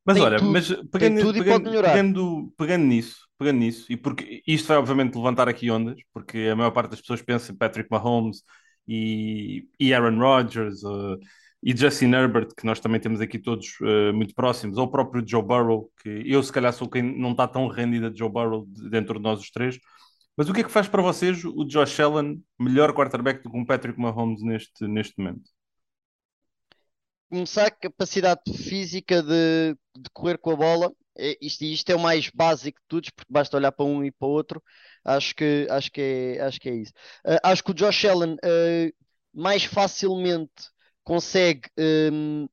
[0.05, 2.05] Mas tem olha, tudo, mas pegando, tudo e pegando, pode melhorar.
[2.07, 6.55] pegando, pegando nisso, pegando nisso, e porque isto vai obviamente levantar aqui ondas, porque a
[6.55, 8.43] maior parte das pessoas pensa em Patrick Mahomes
[8.87, 11.17] e, e Aaron Rodgers uh,
[11.63, 15.23] e Justin Herbert, que nós também temos aqui todos uh, muito próximos, ou o próprio
[15.27, 18.65] Joe Burrow, que eu se calhar sou quem não está tão rendido de Joe Burrow
[18.67, 19.77] de- dentro de nós os três.
[20.37, 23.57] Mas o que é que faz para vocês o Josh Allen melhor quarterback do que
[23.57, 25.49] um Patrick Mahomes neste, neste momento?
[27.29, 30.91] começar a capacidade física de, de correr com a bola.
[31.17, 34.11] É, isto, isto é o mais básico de todos, porque basta olhar para um e
[34.11, 34.63] para o outro.
[35.03, 36.93] Acho que, acho que, é, acho que é isso.
[37.25, 38.91] Ah, acho que o Josh Allen ah,
[39.33, 40.51] mais facilmente
[41.09, 42.47] consegue hum,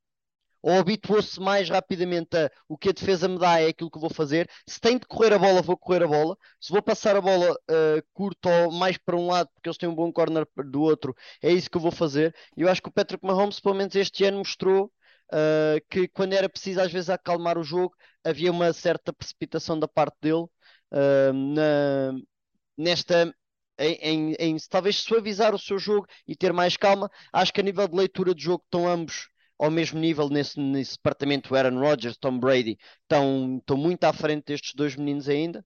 [0.62, 4.10] ou habituou-se mais rapidamente a o que a defesa me dá é aquilo que vou
[4.10, 4.50] fazer.
[4.66, 6.36] Se tem de correr a bola, vou correr a bola.
[6.60, 9.88] Se vou passar a bola uh, curto ou mais para um lado, porque eles têm
[9.88, 12.34] um bom corner do outro, é isso que eu vou fazer.
[12.56, 14.86] E eu acho que o Patrick Mahomes, pelo menos este ano, mostrou
[15.32, 19.88] uh, que quando era preciso, às vezes, acalmar o jogo, havia uma certa precipitação da
[19.88, 20.44] parte dele
[20.92, 22.12] uh, na,
[22.78, 23.34] nesta.
[23.78, 27.10] Em, em, em talvez suavizar o seu jogo e ter mais calma.
[27.32, 30.96] Acho que a nível de leitura de jogo estão ambos ao mesmo nível nesse, nesse
[30.96, 35.64] departamento, Aaron Rodgers, Tom Brady, estão, estão muito à frente destes dois meninos ainda,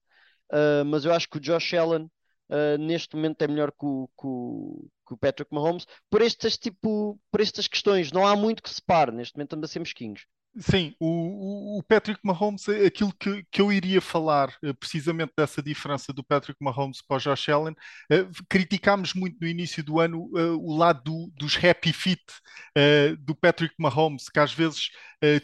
[0.51, 2.05] uh, mas eu acho que o Josh Allen
[2.49, 6.57] uh, neste momento é melhor que o, que, o, que o, Patrick Mahomes por estas,
[6.57, 9.79] tipo, por estas questões, não há muito que se pare, neste momento anda a ser
[9.79, 10.25] mesquinhos.
[10.57, 16.11] Sim, o, o Patrick Mahomes, aquilo que, que eu iria falar eh, precisamente dessa diferença
[16.11, 17.73] do Patrick Mahomes para o Josh Allen,
[18.11, 22.21] uh, criticámos muito no início do ano uh, o lado do, dos happy feet
[22.77, 24.89] uh, do Patrick Mahomes, que às vezes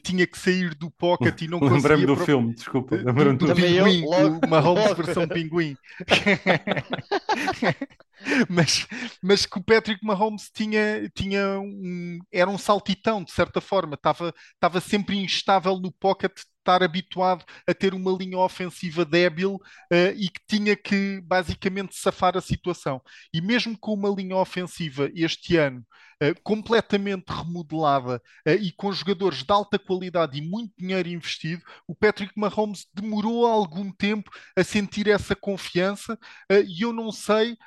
[0.01, 1.77] tinha que sair do pocket e não conseguia...
[1.77, 2.25] Lembrei-me do pro...
[2.25, 2.97] filme, desculpa.
[2.97, 5.77] Do, do, do pinguim, eu, o Mahomes versão pinguim.
[8.49, 8.88] mas,
[9.21, 14.34] mas que o Patrick Mahomes tinha, tinha um, era um saltitão, de certa forma, estava,
[14.53, 16.32] estava sempre instável no pocket,
[16.67, 22.36] estar habituado a ter uma linha ofensiva débil uh, e que tinha que basicamente safar
[22.36, 23.01] a situação.
[23.34, 25.80] E mesmo com uma linha ofensiva este ano
[26.21, 31.95] uh, completamente remodelada uh, e com jogadores de alta qualidade e muito dinheiro investido, o
[31.95, 36.19] Patrick Mahomes demorou algum tempo a sentir essa confiança
[36.67, 37.58] e eu não sei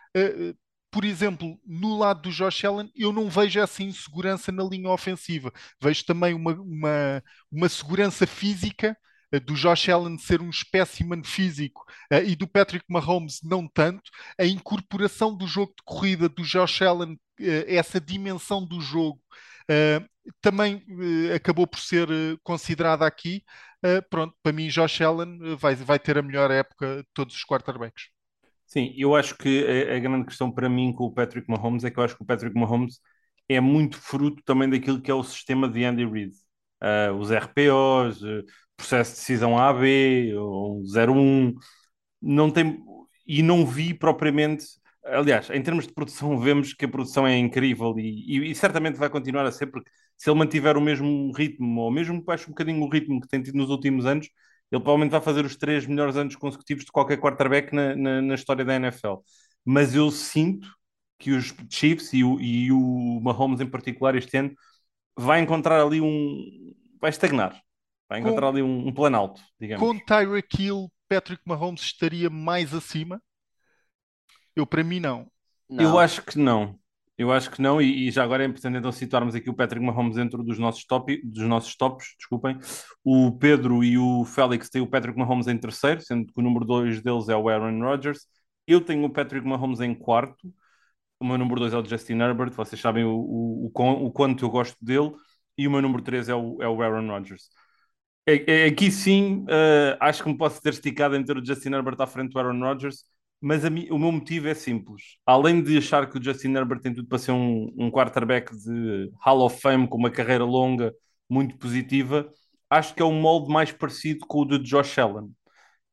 [0.91, 5.53] por exemplo, no lado do Josh Allen, eu não vejo essa insegurança na linha ofensiva.
[5.81, 8.97] Vejo também uma, uma, uma segurança física
[9.35, 14.11] uh, do Josh Allen ser um espécimen físico uh, e do Patrick Mahomes não tanto.
[14.39, 17.19] A incorporação do jogo de corrida do Josh Allen, uh,
[17.69, 19.21] essa dimensão do jogo,
[20.41, 20.85] também
[21.35, 22.09] acabou por ser
[22.43, 23.45] considerada aqui.
[24.11, 28.09] pronto, para mim, Josh Allen vai, vai ter a melhor época de todos os quarterbacks.
[28.71, 31.91] Sim, eu acho que a, a, grande questão para mim com o Patrick Mahomes é
[31.91, 33.01] que eu acho que o Patrick Mahomes
[33.49, 36.33] é muito fruto também daquilo que é o sistema de Andy Reid.
[36.81, 38.45] Uh, os RPOs, uh,
[38.77, 41.55] processo de decisão AB, ou 01,
[42.23, 42.79] não tem,
[43.27, 44.67] e não vi propriamente,
[45.05, 48.99] aliás, em termos de produção vemos que a produção é incrível e, e, e certamente
[48.99, 52.51] vai continuar a ser, porque se ele mantiver o mesmo ritmo, ou mesmo baixo um
[52.51, 54.29] bocadinho o ritmo que tem tido nos últimos anos,
[54.71, 58.35] ele provavelmente vai fazer os três melhores anos consecutivos de qualquer quarterback na, na, na
[58.35, 59.15] história da NFL.
[59.65, 60.69] Mas eu sinto
[61.19, 64.55] que os Chiefs e o, e o Mahomes em particular este ano
[65.17, 66.75] vai encontrar ali um...
[67.01, 67.61] vai estagnar.
[68.09, 69.87] Vai encontrar com, ali um, um plano alto, digamos.
[69.87, 73.23] Com Tyreek Hill, Patrick Mahomes estaria mais acima?
[74.57, 75.31] Eu, para mim, não.
[75.69, 75.85] não.
[75.85, 76.79] Eu acho que não.
[77.21, 79.85] Eu acho que não, e, e, já agora é importante então situarmos aqui o Patrick
[79.85, 82.59] Mahomes dentro dos nossos, top, dos nossos tops, desculpem.
[83.05, 86.65] O Pedro e o Félix têm o Patrick Mahomes em terceiro, sendo que o número
[86.65, 88.27] dois deles é o Aaron Rodgers.
[88.67, 90.51] Eu tenho o Patrick Mahomes em quarto.
[91.21, 94.47] O meu número dois é o Justin Herbert, vocês sabem o, o, o, o quanto
[94.47, 95.13] eu gosto dele.
[95.59, 97.51] E o meu número três é o, é o Aaron Rodgers.
[98.27, 101.75] É, é, aqui sim, uh, acho que me posso ter esticado em ter o Justin
[101.75, 103.05] Herbert à frente do Aaron Rodgers,
[103.41, 105.17] mas o meu motivo é simples.
[105.25, 109.11] Além de achar que o Justin Herbert tem tudo para ser um, um quarterback de
[109.21, 110.93] Hall of Fame com uma carreira longa,
[111.29, 112.31] muito positiva,
[112.69, 115.31] acho que é um molde mais parecido com o de Josh Allen.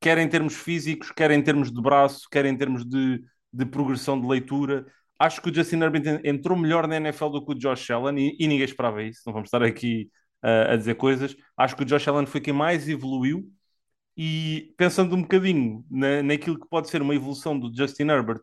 [0.02, 4.20] Quer em termos físicos, quer em termos de braço, quer em termos de, de progressão
[4.20, 4.86] de leitura.
[5.18, 8.38] Acho que o Justin Herbert entrou melhor na NFL do que o Josh Allen e,
[8.40, 9.22] e ninguém esperava isso.
[9.26, 10.10] Não vamos estar aqui
[10.44, 11.36] uh, a dizer coisas.
[11.56, 13.50] Acho que o Josh Allen foi quem mais evoluiu
[14.18, 18.42] e pensando um bocadinho na, naquilo que pode ser uma evolução do Justin Herbert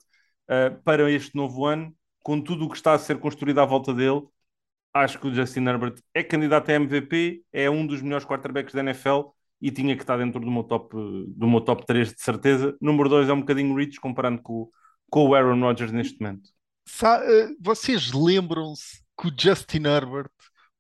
[0.49, 3.93] uh, para este novo ano, com tudo o que está a ser construído à volta
[3.93, 4.23] dele,
[4.95, 8.81] acho que o Justin Herbert é candidato a MVP, é um dos melhores quarterbacks da
[8.81, 9.23] NFL
[9.61, 12.77] e tinha que estar dentro do meu top, do meu top 3 de certeza.
[12.81, 14.69] Número 2 é um bocadinho rich comparando com,
[15.11, 16.51] com o Aaron Rodgers neste momento.
[17.03, 20.31] Eh, vocês lembram-se que o Justin Herbert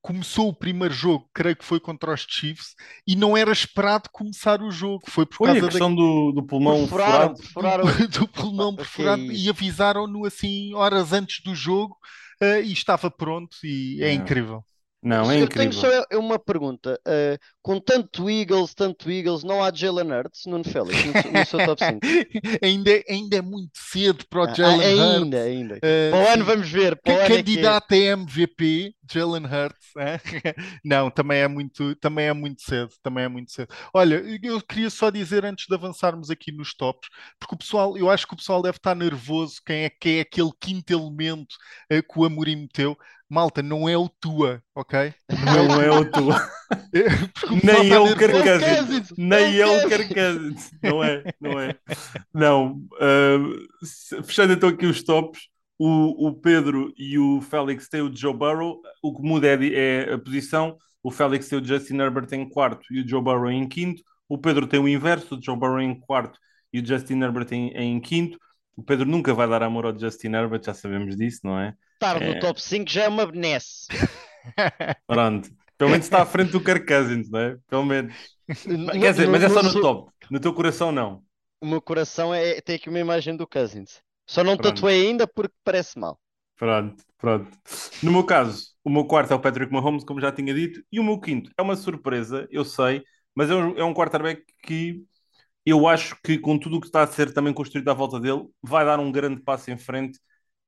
[0.04, 2.74] começou o primeiro jogo, creio que foi contra os Chiefs,
[3.06, 5.02] e não era esperado começar o jogo.
[5.08, 5.96] Foi por foi causa a questão da...
[5.96, 7.84] do, do pulmão perfuraram, perfuraram.
[7.86, 11.96] Do, do, pulmão perfurado e avisaram-no assim horas antes do jogo
[12.42, 14.62] uh, e estava pronto e é, é incrível.
[15.04, 15.70] Não, é eu incrível.
[15.70, 16.98] tenho só uma pergunta.
[17.06, 21.58] Uh, com tanto Eagles, tanto Eagles, não há Jalen Hurts, Nuno Félix, no, no seu
[21.66, 22.00] top 5?
[22.64, 25.22] ainda, é, ainda é muito cedo para o ah, Jalen ainda, Hurts.
[25.22, 25.74] Ainda, ainda.
[25.76, 26.96] Uh, para o ano vamos ver.
[26.96, 28.12] Para que candidato é, é.
[28.12, 29.92] a MVP, Jalen Hurts.
[29.98, 30.18] É?
[30.82, 32.90] não, também é, muito, também é muito cedo.
[33.02, 33.68] Também é muito cedo.
[33.92, 38.10] Olha, eu queria só dizer antes de avançarmos aqui nos tops, porque o pessoal, eu
[38.10, 41.56] acho que o pessoal deve estar nervoso quem é que é aquele quinto elemento
[41.92, 42.96] uh, que o Amorim meteu
[43.34, 45.12] malta, não é o tua, ok?
[45.44, 46.48] Não, não é o tua.
[47.64, 49.12] Nem é o Carcazes.
[49.18, 50.70] Nem é o Carcazes.
[50.80, 51.76] Não é, não é.
[52.32, 52.72] Não.
[52.94, 58.32] Uh, fechando então aqui os tops, o, o Pedro e o Félix têm o Joe
[58.32, 58.80] Burrow.
[59.02, 60.78] O que muda é, é a posição.
[61.02, 64.00] O Félix tem o Justin Herbert em quarto e o Joe Burrow em quinto.
[64.28, 66.38] O Pedro tem o inverso, o Joe Burrow em quarto
[66.72, 68.38] e o Justin Herbert em, em quinto.
[68.76, 71.74] O Pedro nunca vai dar amor ao Justin Herbert, já sabemos disso, não é?
[71.94, 72.34] Estar é...
[72.34, 73.87] no top 5 já é uma benesse.
[75.06, 75.50] Pronto.
[75.76, 77.56] Pelo menos está à frente do Kirk Cousins, não é?
[77.68, 78.14] Pelo menos.
[78.46, 80.12] Quer dizer, mas é só no top.
[80.30, 81.22] No teu coração, não.
[81.60, 84.02] O meu coração é, tem aqui uma imagem do Cousins.
[84.26, 84.74] Só não pronto.
[84.74, 86.18] tatuei ainda porque parece mal.
[86.56, 87.50] Pronto, pronto.
[88.02, 91.00] No meu caso, o meu quarto é o Patrick Mahomes, como já tinha dito, e
[91.00, 93.02] o meu quinto é uma surpresa, eu sei,
[93.34, 95.04] mas é um, é um quarterback que
[95.64, 98.46] eu acho que com tudo o que está a ser também construído à volta dele,
[98.62, 100.18] vai dar um grande passo em frente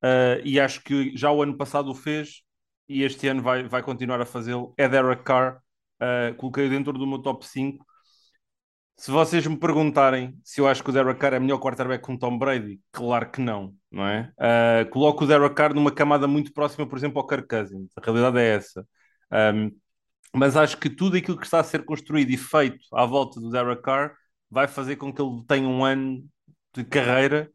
[0.03, 2.43] uh, e acho que já o ano passado o fez
[2.89, 4.75] e este ano vai, vai continuar a fazê-lo.
[4.77, 5.59] É Derek Carr,
[6.01, 7.85] uh, coloquei dentro do meu top 5.
[8.99, 12.19] Se vocês me perguntarem se eu acho que o Derek Carr é melhor quarterback um
[12.19, 14.33] Tom Brady, claro que não, não é?
[14.39, 17.91] Uh, coloco o Derek Carr numa camada muito próxima, por exemplo, ao Kirk Cousins.
[17.97, 18.87] A realidade é essa.
[19.31, 19.71] Um,
[20.35, 23.51] mas acho que tudo aquilo que está a ser construído e feito à volta do
[23.51, 24.15] Derek Carr
[24.51, 26.25] vai fazer com que ele tenha um ano
[26.75, 27.51] de carreira.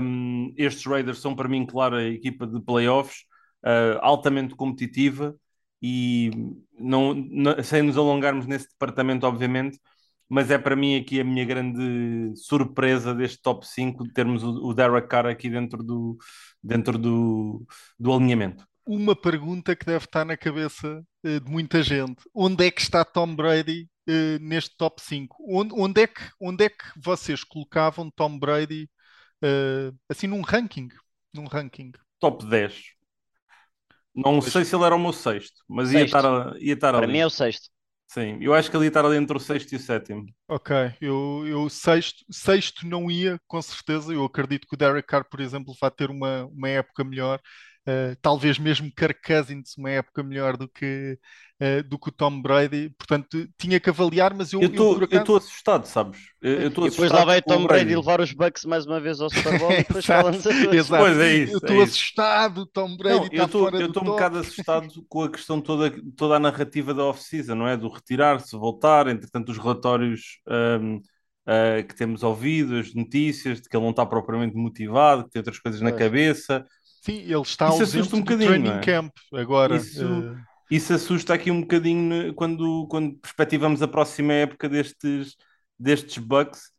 [0.00, 3.24] Um, estes Raiders são para mim, claro, a equipa de playoffs,
[3.64, 5.36] uh, altamente competitiva
[5.80, 6.30] e
[6.78, 9.78] não, não, sem nos alongarmos nesse departamento, obviamente,
[10.28, 14.68] mas é para mim aqui a minha grande surpresa deste top 5 de termos o,
[14.68, 16.16] o Derek Carr aqui dentro do,
[16.62, 17.66] dentro do,
[17.98, 18.64] do alinhamento.
[18.86, 23.04] Uma pergunta que deve estar na cabeça uh, de muita gente: onde é que está
[23.04, 25.36] Tom Brady uh, neste top 5.
[25.48, 28.90] Onde, onde, é que, onde é que vocês colocavam Tom Brady
[29.44, 30.88] uh, assim num ranking?
[31.34, 31.92] Num ranking?
[32.20, 32.94] Top 10.
[34.14, 34.52] Não pois.
[34.52, 35.96] sei se ele era o meu sexto, mas sexto.
[35.96, 37.12] ia estar, ia estar Para ali.
[37.12, 37.70] mim é o sexto.
[38.06, 40.26] Sim, eu acho que ele ia estar ali entre o sexto e o sétimo.
[40.48, 44.12] Ok, eu, eu sexto, sexto não ia, com certeza.
[44.12, 47.40] Eu acredito que o Derek Carr, por exemplo, vai ter uma, uma época melhor.
[47.84, 51.18] Uh, talvez mesmo Kirk Cousins uma época melhor do que,
[51.60, 55.36] uh, do que o Tom Brady, portanto tinha que avaliar, mas eu estou eu, acaso...
[55.36, 56.20] assustado, sabes?
[56.40, 59.28] Eu, e depois lá vai Tom Brady, Brady levar os Bucks mais uma vez ao
[59.28, 60.88] Super Bowl e depois falamos a todos.
[60.88, 61.54] Pois é isso.
[61.54, 65.30] Eu estou é assustado, Tom Brady está fora Eu estou um bocado assustado com a
[65.30, 67.76] questão toda, toda a narrativa da off-season, não é?
[67.76, 71.00] Do retirar-se, voltar, entretanto os relatórios um, uh,
[71.46, 75.40] eh, que temos ouvido, as notícias de que ele não está propriamente motivado, que tem
[75.40, 76.64] outras coisas na cabeça
[77.02, 78.80] Sim, ele está isso ausente um do training é?
[78.80, 79.76] camp agora.
[79.76, 80.36] Isso, uh...
[80.70, 85.34] isso assusta aqui um bocadinho quando, quando perspectivamos a próxima época destes,
[85.76, 86.70] destes Bucks.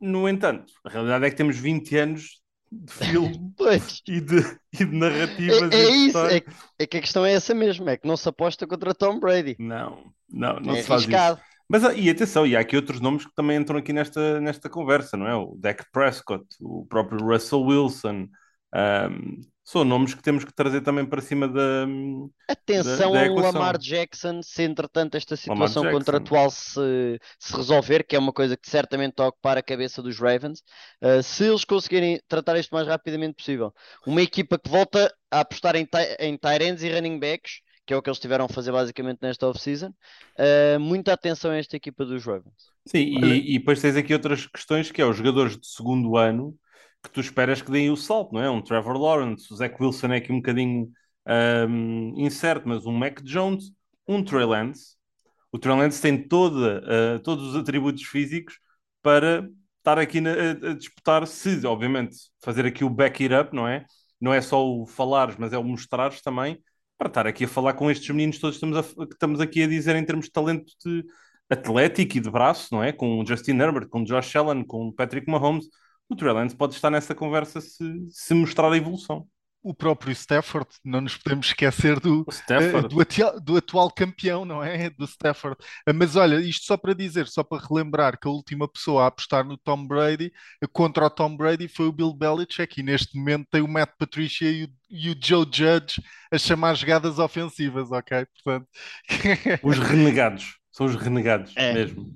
[0.00, 2.40] No entanto, a realidade é que temos 20 anos
[2.72, 3.52] de filme
[4.08, 5.72] e, de, e de narrativas.
[5.72, 6.42] É, é isso, é,
[6.78, 9.56] é, que a questão é essa mesmo, é que não se aposta contra Tom Brady.
[9.58, 11.38] Não, não, não é se faz isso.
[11.68, 14.70] Mas, ah, e atenção, e há aqui outros nomes que também entram aqui nesta, nesta
[14.70, 15.34] conversa, não é?
[15.34, 18.26] O Dak Prescott, o próprio Russell Wilson,
[18.74, 21.86] um, são nomes que temos que trazer também para cima da.
[22.48, 28.16] Atenção da, da ao Lamar Jackson, se entretanto esta situação contratual se, se resolver, que
[28.16, 30.62] é uma coisa que certamente está a ocupar a cabeça dos Ravens,
[31.02, 33.70] uh, se eles conseguirem tratar isto o mais rapidamente possível.
[34.06, 35.86] Uma equipa que volta a apostar em,
[36.18, 39.46] em Tyrants e running backs, que é o que eles tiveram a fazer basicamente nesta
[39.46, 42.72] off-season, uh, muita atenção a esta equipa dos Ravens.
[42.86, 46.56] Sim, e, e depois tens aqui outras questões que é os jogadores de segundo ano
[47.02, 48.50] que tu esperas que deem o salto, não é?
[48.50, 50.90] Um Trevor Lawrence, o Zach Wilson é aqui um bocadinho
[51.68, 53.72] um, incerto, mas um Mac Jones,
[54.06, 54.96] um Trey Lance.
[55.52, 58.58] O Trey Lance tem toda, uh, todos os atributos físicos
[59.02, 63.54] para estar aqui na, a, a, disputar, se, obviamente, fazer aqui o back it up,
[63.54, 63.84] não é?
[64.20, 66.62] Não é só o falares, mas é o mostrares também.
[66.98, 69.62] para estar aqui a falar com estes meninos todos que estamos, a, que estamos aqui
[69.62, 71.04] a dizer em termos de talento de
[71.50, 72.92] atlético e de braço, não é?
[72.92, 75.66] Com o Justin Herbert, com o Josh Allen, com o Patrick Mahomes.
[76.08, 79.28] O Trey Lance pode estar nessa conversa se, se mostrar a evolução
[79.62, 84.62] o próprio Stafford, não nos podemos esquecer do, uh, do, atual, do, atual, campeão, não
[84.62, 84.88] é?
[84.90, 85.56] Do Stafford.
[85.88, 89.06] Uh, mas olha, isto só para dizer, só para relembrar que a última pessoa a
[89.08, 90.32] apostar no Tom Brady
[90.72, 94.50] contra o Tom Brady foi o Bill Belichick e neste momento tem o Matt Patricia
[94.50, 96.02] e o, e o Joe Judge
[96.32, 98.26] a chamar jogadas ofensivas, ok?
[98.26, 98.68] Portanto...
[99.62, 101.74] os renegados, são os renegados é.
[101.74, 102.14] mesmo.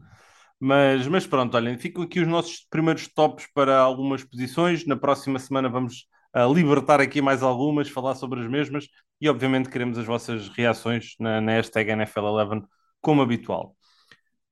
[0.64, 4.86] Mas, mas pronto, olhem, ficam aqui os nossos primeiros tops para algumas posições.
[4.86, 8.86] Na próxima semana vamos a libertar aqui mais algumas, falar sobre as mesmas
[9.20, 12.62] e, obviamente, queremos as vossas reações na, na hashtag NFL11,
[13.00, 13.76] como habitual.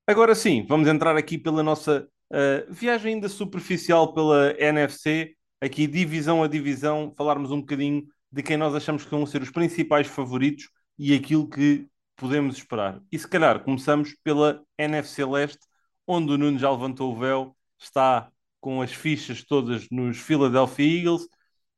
[0.04, 6.42] Agora sim, vamos entrar aqui pela nossa uh, viagem ainda superficial pela NFC, aqui divisão
[6.42, 8.02] a divisão, falarmos um bocadinho
[8.32, 11.86] de quem nós achamos que vão ser os principais favoritos e aquilo que
[12.16, 13.00] podemos esperar.
[13.12, 15.69] E se calhar começamos pela NFC Leste,
[16.10, 18.30] onde o Nuno já levantou o véu, está
[18.60, 21.28] com as fichas todas nos Philadelphia Eagles,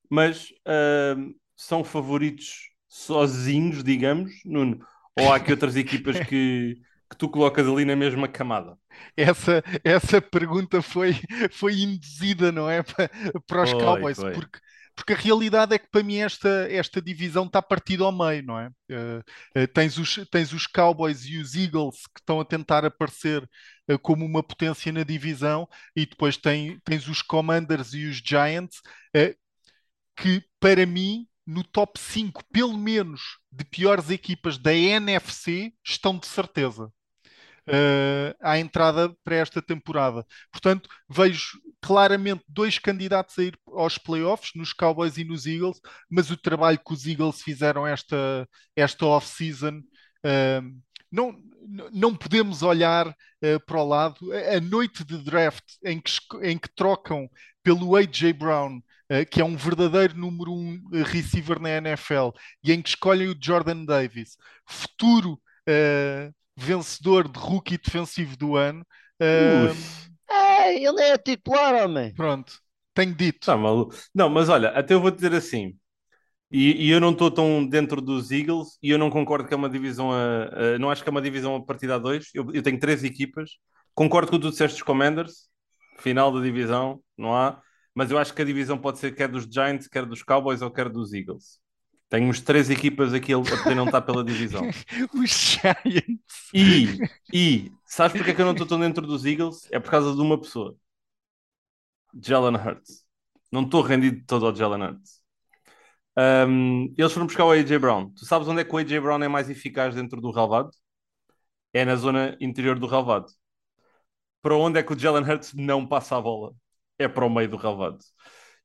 [0.08, 4.84] mas uh, são favoritos sozinhos, digamos, Nuno?
[5.18, 6.74] Ou há aqui outras equipas que,
[7.10, 8.78] que tu colocas ali na mesma camada?
[9.14, 11.14] Essa, essa pergunta foi,
[11.50, 12.82] foi induzida, não é?
[12.82, 13.10] Para,
[13.46, 14.32] para os foi, Cowboys, foi.
[14.32, 14.58] porque
[14.95, 18.59] porque a realidade é que para mim esta, esta divisão está partida ao meio, não
[18.59, 18.68] é?
[18.90, 23.43] Uh, uh, tens, os, tens os Cowboys e os Eagles que estão a tentar aparecer
[23.90, 28.80] uh, como uma potência na divisão, e depois tem, tens os Commanders e os Giants
[30.16, 36.26] que, para mim, no top 5, pelo menos, de piores equipas da NFC, estão de
[36.26, 36.93] certeza.
[37.68, 40.26] Uh, à entrada para esta temporada.
[40.50, 46.28] Portanto, vejo claramente dois candidatos a ir aos playoffs, nos Cowboys e nos Eagles, mas
[46.30, 49.80] o trabalho que os Eagles fizeram esta, esta off-season.
[50.24, 51.40] Uh, não,
[51.92, 54.32] não podemos olhar uh, para o lado.
[54.32, 57.30] A, noite de draft em que, em que trocam
[57.62, 58.32] pelo A.J.
[58.32, 58.80] Brown
[59.12, 62.30] eh, que é um verdadeiro número um receiver na NFL,
[62.64, 65.34] e em que escolhem o Jordan Davis, futuro
[65.68, 68.84] uh, vencedor de rookie defensivo do ano.
[69.20, 69.74] Uh,
[70.30, 72.14] é, ele é titular, homem.
[72.14, 72.61] Pronto,
[72.94, 73.46] tenho dito.
[73.46, 73.57] Tá
[74.14, 75.76] não, mas olha, até eu vou dizer assim.
[76.50, 79.57] E, e eu não estou tão dentro dos Eagles e eu não concordo que é
[79.57, 82.28] uma divisão a, a não acho que é uma divisão a partida a dois.
[82.34, 83.53] Eu, eu tenho três equipas.
[83.94, 85.48] Concordo com o que tu disseste dos Commanders,
[85.98, 87.61] final da divisão, não há
[87.94, 90.70] mas eu acho que a divisão pode ser quer dos Giants, quer dos Cowboys ou
[90.70, 91.61] quer dos Eagles.
[92.12, 94.60] Tenho uns três equipas aqui a poder não estar pela divisão.
[95.14, 96.50] os Giants.
[96.52, 96.98] E,
[97.32, 99.66] e sabes porque é que eu não estou tão dentro dos Eagles?
[99.72, 100.76] É por causa de uma pessoa.
[102.22, 103.06] Jalen Hurts.
[103.50, 105.22] Não estou rendido todo ao Jalen Hurts.
[106.46, 108.10] Um, eles foram buscar o AJ Brown.
[108.10, 110.70] Tu sabes onde é que o AJ Brown é mais eficaz dentro do relvado?
[111.72, 113.32] É na zona interior do relvado.
[114.42, 116.54] Para onde é que o Jalen Hurts não passa a bola?
[116.98, 117.98] é para o meio do relevado.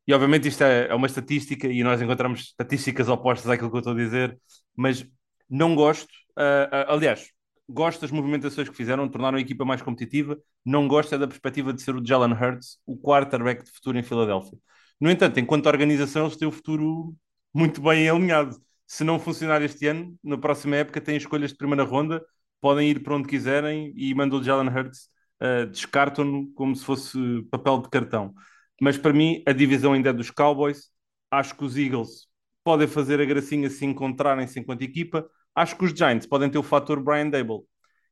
[0.08, 3.80] E obviamente isto é, é, uma estatística e nós encontramos estatísticas opostas àquilo que eu
[3.80, 4.40] estou a dizer,
[4.76, 5.06] mas
[5.50, 7.30] não gosto, uh, uh, aliás,
[7.70, 11.74] gosto das movimentações que fizeram, tornaram a equipa mais competitiva, não gosto é da perspectiva
[11.74, 14.58] de ser o Jalen Hurts o quarterback de futuro em Filadélfia.
[15.00, 17.14] No entanto, enquanto organização, eles têm o futuro
[17.54, 18.58] muito bem alinhado.
[18.86, 22.24] Se não funcionar este ano, na próxima época têm escolhas de primeira ronda,
[22.62, 25.10] podem ir para onde quiserem e mandam o Jalen Hurts
[25.42, 27.18] uh, descartam-no como se fosse
[27.52, 28.34] papel de cartão.
[28.82, 30.90] Mas para mim, a divisão ainda é dos Cowboys.
[31.32, 32.28] Acho que os Eagles
[32.64, 35.28] podem fazer a gracinha se encontrarem-se enquanto equipa.
[35.56, 37.62] Acho que os Giants podem ter o fator Brian Dable.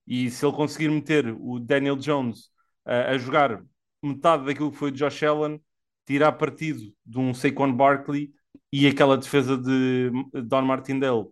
[0.07, 2.45] E se ele conseguir meter o Daniel Jones
[2.85, 3.63] uh, a jogar
[4.01, 5.61] metade daquilo que foi o Josh Allen,
[6.05, 8.31] tirar partido de um Saquon Barkley
[8.71, 10.11] e aquela defesa de
[10.43, 11.25] Don Martindale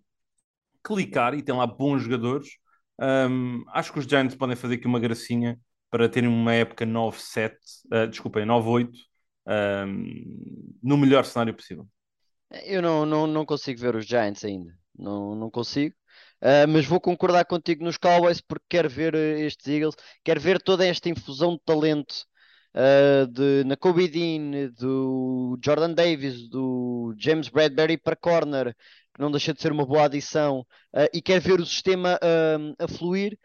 [0.84, 2.58] clicar, e tem lá bons jogadores,
[3.00, 5.60] um, acho que os Giants podem fazer aqui uma gracinha
[5.90, 7.56] para terem uma época 9-7,
[7.92, 8.92] uh, desculpem, 9-8,
[9.48, 9.86] uh,
[10.82, 11.88] no melhor cenário possível.
[12.66, 15.96] Eu não, não, não consigo ver os Giants ainda, não, não consigo.
[16.44, 20.62] Uh, mas vou concordar contigo nos Cowboys porque quero ver uh, estes Eagles, quero ver
[20.62, 22.26] toda esta infusão de talento
[22.76, 28.76] uh, de, na Kobe Dean, do Jordan Davis, do James Bradbury para corner,
[29.14, 30.66] que não deixa de ser uma boa adição,
[31.14, 32.20] e quero ver o sistema
[32.80, 33.38] a fluir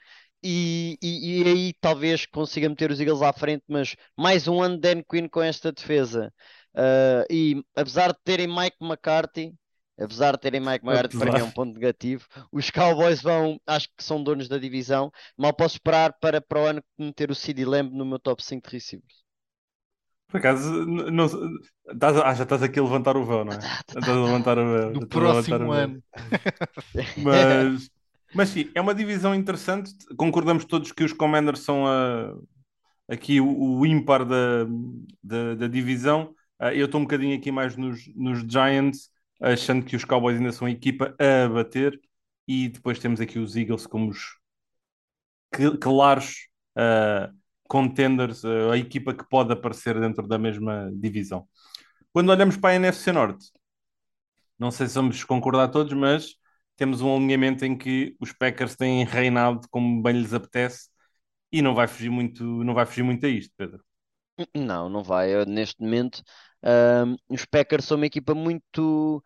[0.42, 4.78] e, e, e, aí talvez consiga meter os Eagles à frente, mas mais um ano
[4.78, 6.32] Dan Quinn com esta defesa.
[6.74, 9.54] Uh, e apesar de terem Mike McCarthy,
[9.98, 13.88] apesar de terem Mike McCarthy, para mim é um ponto negativo, os Cowboys vão, acho
[13.96, 15.10] que são donos da divisão.
[15.36, 18.68] Mal posso esperar para, para o ano meter o CD Lamb no meu top 5
[18.68, 19.28] de receivers.
[20.28, 21.24] Por acaso, não,
[21.90, 23.58] estás, ah, já estás aqui a levantar o véu, não é?
[23.88, 24.90] Estás a levantar o véu.
[24.90, 26.02] No próximo ano.
[27.16, 27.90] Mas,
[28.32, 29.92] mas sim, é uma divisão interessante.
[30.16, 32.34] Concordamos todos que os Commanders são a,
[33.08, 34.66] aqui o, o ímpar da,
[35.22, 36.34] da, da divisão.
[36.58, 39.10] Ah, eu estou um bocadinho aqui mais nos, nos Giants,
[39.40, 42.00] achando que os Cowboys ainda são a equipa a bater.
[42.48, 44.20] E depois temos aqui os Eagles como os
[45.54, 47.30] cl- claros ah,
[47.68, 51.48] contenders, ah, a equipa que pode aparecer dentro da mesma divisão.
[52.12, 53.46] Quando olhamos para a NFC Norte,
[54.58, 56.34] não sei se vamos concordar todos, mas
[56.78, 60.88] temos um alinhamento em que os Packers têm reinado como bem lhes apetece
[61.52, 63.84] e não vai fugir muito, não vai fugir muito a isto, Pedro.
[64.54, 65.34] Não, não vai.
[65.34, 66.22] Eu, neste momento,
[67.28, 69.22] os Packers são uma equipa muito,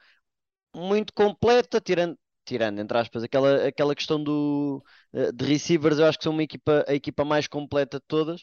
[0.74, 6.18] muito completa, tirando, tirando, entre aspas, aquela, aquela questão do, eh, de receivers, eu acho
[6.18, 8.42] que são uma equipa, a equipa mais completa de todas,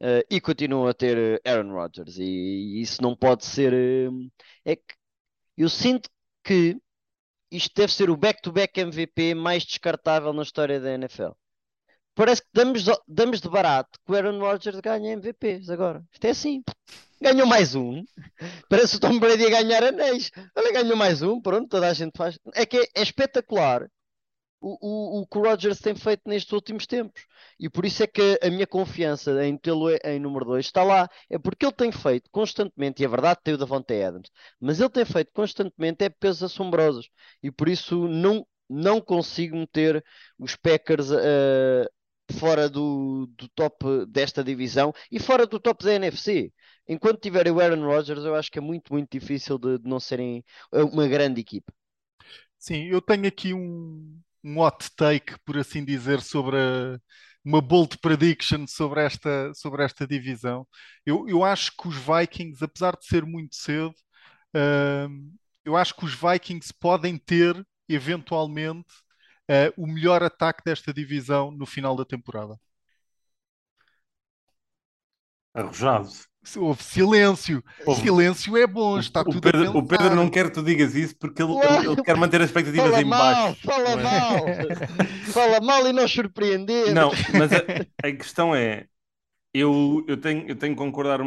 [0.00, 3.72] eh, e continuam a ter eh, Aaron Rodgers, e, e isso não pode ser.
[4.64, 4.94] é que
[5.56, 6.10] eu sinto
[6.44, 6.78] que
[7.50, 11.32] isto deve ser o back-to-back MVP mais descartável na história da NFL.
[12.14, 16.02] Parece que damos, damos de barato que o Aaron Rodgers ganha MVPs agora.
[16.12, 16.62] Isto é assim.
[17.20, 18.02] Ganhou mais um.
[18.68, 20.30] Parece o Tom Brady a ganhar anéis.
[20.56, 21.40] Olha, ganhou mais um.
[21.40, 22.38] Pronto, toda a gente faz.
[22.54, 23.88] É que é, é espetacular
[24.60, 27.24] o, o, o que o Rodgers tem feito nestes últimos tempos.
[27.58, 31.08] E por isso é que a minha confiança em tê-lo em número 2 está lá.
[31.28, 34.30] É porque ele tem feito constantemente, e é verdade, tem o Davante Adams,
[34.60, 37.08] mas ele tem feito constantemente é pesos assombrosos.
[37.42, 40.04] E por isso não, não consigo meter
[40.38, 41.88] os Packers eh,
[42.38, 46.52] fora do, do top desta divisão e fora do top da NFC.
[46.88, 50.00] Enquanto tiverem o Aaron Rodgers, eu acho que é muito, muito difícil de, de não
[50.00, 51.72] serem uma grande equipa.
[52.58, 56.98] Sim, eu tenho aqui um, um hot take, por assim dizer, sobre a-
[57.44, 60.66] uma bold prediction sobre esta, sobre esta divisão.
[61.06, 63.94] Eu, eu acho que os Vikings, apesar de ser muito cedo,
[65.08, 65.34] hum,
[65.64, 68.88] eu acho que os Vikings podem ter, eventualmente,
[69.48, 72.58] eh, o melhor ataque desta divisão no final da temporada.
[75.54, 76.10] Arrojado.
[76.56, 77.62] Houve silêncio.
[77.84, 78.02] Houve.
[78.02, 80.94] Silêncio é bom, está O tudo a Pedro, o Pedro não quer que tu digas
[80.94, 83.56] isso porque ele, ele- ele quer manter as expectativas Fala em mal, baixo.
[83.56, 84.04] fala não é?
[84.04, 84.44] mal,
[85.32, 86.94] fala mal e nós surpreender.
[86.94, 87.58] Não, mas a,
[88.02, 88.86] a questão é,
[89.54, 91.20] eu, eu tenho, eu tenho que concordar.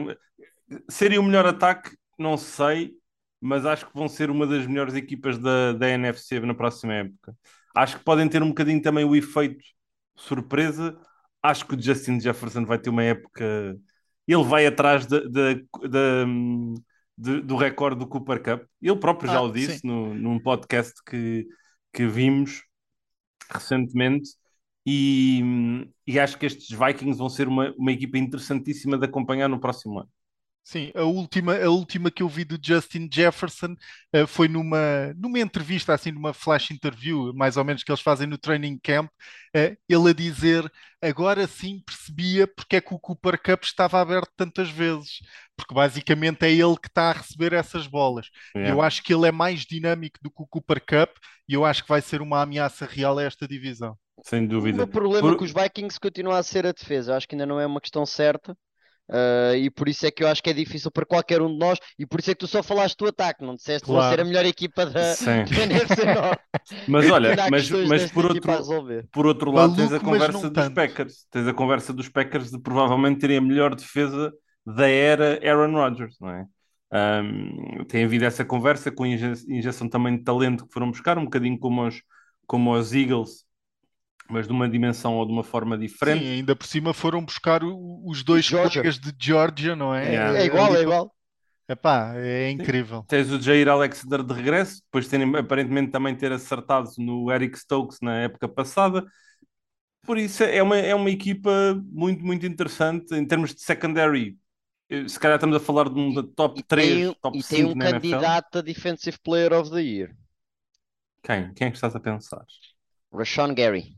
[0.90, 1.96] Seria o melhor ataque?
[2.18, 2.94] Não sei,
[3.42, 7.36] mas acho que vão ser uma das melhores equipas da, da NFC na próxima época.
[7.76, 9.64] Acho que podem ter um bocadinho também o efeito
[10.16, 10.98] surpresa.
[11.42, 13.78] Acho que o Justin Jefferson vai ter uma época.
[14.28, 16.74] Ele vai atrás da, hum,
[17.18, 18.64] de- do recorde do Cooper Cup.
[18.82, 19.88] Ele próprio já Ah, o disse sim.
[19.88, 21.48] no, num podcast que,
[21.94, 22.64] que vimos
[23.52, 24.32] recentemente.
[24.86, 25.42] E,
[26.08, 30.00] e acho que estes Vikings vão ser uma, uma equipa interessantíssima de acompanhar no próximo
[30.00, 30.10] ano.
[30.66, 33.76] Sim, a última, a última que eu vi do Justin Jefferson
[34.14, 38.26] eh, foi numa, numa entrevista, assim, numa flash interview, mais ou menos que eles fazem
[38.28, 39.10] no training camp,
[39.54, 44.32] eh, ele a dizer, agora sim percebia porque é que o Cooper Cup estava aberto
[44.38, 45.20] tantas vezes,
[45.58, 48.28] porque basicamente é ele que está a receber essas bolas.
[48.56, 48.74] Yeah.
[48.74, 51.84] Eu acho que ele é mais dinâmico do que o Cooper Cup e eu acho
[51.84, 53.98] que vai ser uma ameaça real a esta divisão.
[54.24, 54.78] Sem O dúvida.
[54.78, 57.12] meu problema Por- com os Vikings continua a ser a defesa.
[57.12, 58.58] Eu acho que ainda não é uma questão certa.
[59.10, 61.58] Ah, e por isso é que eu acho que é difícil para qualquer um de
[61.58, 61.80] nós.
[61.98, 64.16] E por isso é que tu só falaste do ataque, não disseste que vão Claro.
[64.16, 65.44] ser a melhor equipa da, Sim.
[65.56, 66.02] da NFC.
[66.88, 68.42] Mas olha, mas, mas por outro,
[69.12, 70.76] por outro lado, tens a Maluco, conversa dos tanto.
[70.76, 71.26] Packers.
[71.32, 74.34] Tens a conversa dos Packers de provavelmente terem a melhor defesa
[74.66, 76.46] da era Aaron Rodgers, não é?
[76.96, 81.18] Um, tem havido essa conversa com a inje- injeção também de talento que foram buscar,
[81.18, 82.02] um bocadinho como os,
[82.46, 83.46] como os Eagles,
[84.34, 86.34] mas de uma dimensão ou de uma forma Sim, diferente.
[86.34, 90.16] ainda por cima foram buscar o- os dois colegas de Georgia, não é?
[90.16, 90.42] Yeah.
[90.42, 91.14] É igual, é igual.
[91.68, 93.06] Epá, é incrível.
[93.08, 98.00] Tens o Jair Alexander de regresso, depois terem aparentemente também ter acertado no Eric Stokes
[98.02, 99.06] na época passada.
[100.04, 101.52] Por isso é uma, é uma equipa
[101.92, 104.38] muito, muito interessante em termos de secondary.
[104.90, 107.44] eh, Se calhar estamos a falar de um da top E 3, tem, top e
[107.44, 108.34] 5 tem um na NFL.
[108.34, 110.16] candidato a Defensive Player of the Year,
[111.24, 111.54] Quem?
[111.54, 112.46] Quem é que estás a pensar?
[113.14, 113.96] Rashawn Gary.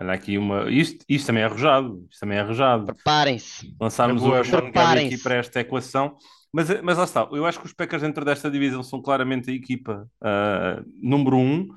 [0.00, 0.70] Olha aqui uma.
[0.70, 2.06] Isto, isto também é arrojado.
[2.10, 2.86] Isto também é arrojado.
[2.86, 3.76] Preparem-se.
[3.78, 4.70] Lançarmos É o é Sean.
[4.70, 6.16] Gary aqui para esta equação.
[6.50, 9.54] Mas, mas lá está, eu acho que os Packers dentro desta divisão são claramente a
[9.54, 11.68] equipa ah, número um.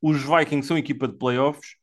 [0.00, 1.74] Os Vikings são a equipa de playoffs.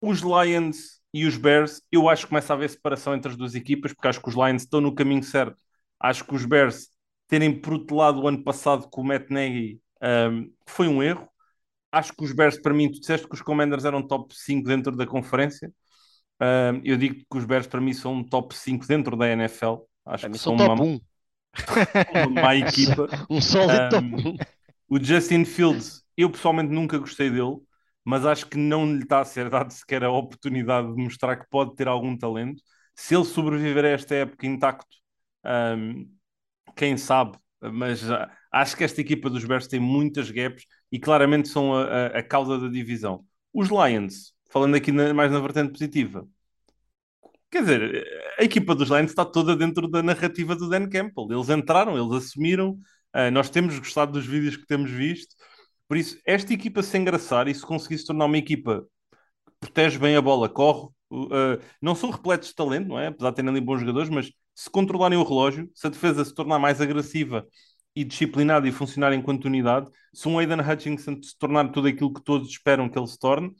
[0.00, 3.54] Os Lions e os Bears, eu acho que começa a haver separação entre as duas
[3.54, 5.56] equipas, porque acho que os Lions estão no caminho certo.
[6.00, 6.88] Acho que os Bears
[7.28, 10.30] terem protelado o ano passado com o Matt Nagy ah,
[10.66, 11.28] foi um erro.
[11.90, 14.94] Acho que os Bears, para mim, tu disseste que os Commanders eram top 5 dentro
[14.94, 15.72] da conferência.
[16.40, 19.76] Uh, eu digo que os Bears para mim são um top 5 dentro da NFL.
[20.06, 21.00] Acho Para que são são uma, top 1.
[22.30, 23.08] uma má equipa.
[23.28, 24.36] Um sólido top Um, 1.
[24.90, 27.56] O Justin Fields, eu pessoalmente nunca gostei dele,
[28.04, 31.48] mas acho que não lhe está a ser dado sequer a oportunidade de mostrar que
[31.50, 32.62] pode ter algum talento.
[32.94, 34.96] Se ele sobreviver a esta época intacto,
[35.44, 36.08] um,
[36.74, 41.48] quem sabe, mas ah, acho que esta equipa dos Bears tem muitas gaps e claramente
[41.48, 43.24] são a, a, a causa da divisão.
[43.52, 46.26] Os Lions, falando aqui na- mais na vertente positiva,
[47.50, 48.06] quer dizer,
[48.38, 51.28] a equipa dos Lions está toda dentro da narrativa do Dan Campbell.
[51.30, 52.78] Eles entraram, eles assumiram,
[53.12, 55.34] ah, nós temos gostado dos vídeos que temos visto.
[55.88, 58.82] Por isso, esta equipa se engraçar e se conseguir se tornar uma equipa
[59.46, 63.08] que protege bem a bola, corre, uh, não são repletos de talento, não é?
[63.08, 66.34] Apesar de terem ali bons jogadores, mas se controlarem o relógio, se a defesa se
[66.34, 67.46] tornar mais agressiva
[68.00, 72.22] e disciplinada e funcionar enquanto unidade, se um Aidan Hutchinson se tornar tudo aquilo que
[72.22, 73.52] todos esperam que ele se torne,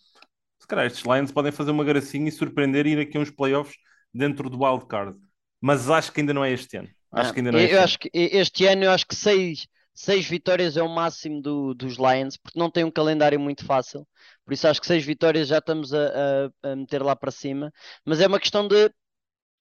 [0.59, 3.31] se calhar estes Lions podem fazer uma gracinha e surpreender e ir aqui a uns
[3.31, 3.77] playoffs
[4.15, 5.17] dentro do wild card.
[5.61, 6.91] Mas acho que ainda não é este ano.
[7.13, 7.83] Acho Não, que ainda não é eu, este eu ano.
[7.83, 11.97] acho que este ano eu acho que seis, seis vitórias é o máximo do- dos
[11.97, 14.07] Lions, porque não tem um calendário muito fácil.
[14.45, 17.73] Por isso acho que seis vitórias já estamos a, a- a meter lá para cima.
[18.05, 18.91] Mas é uma questão de,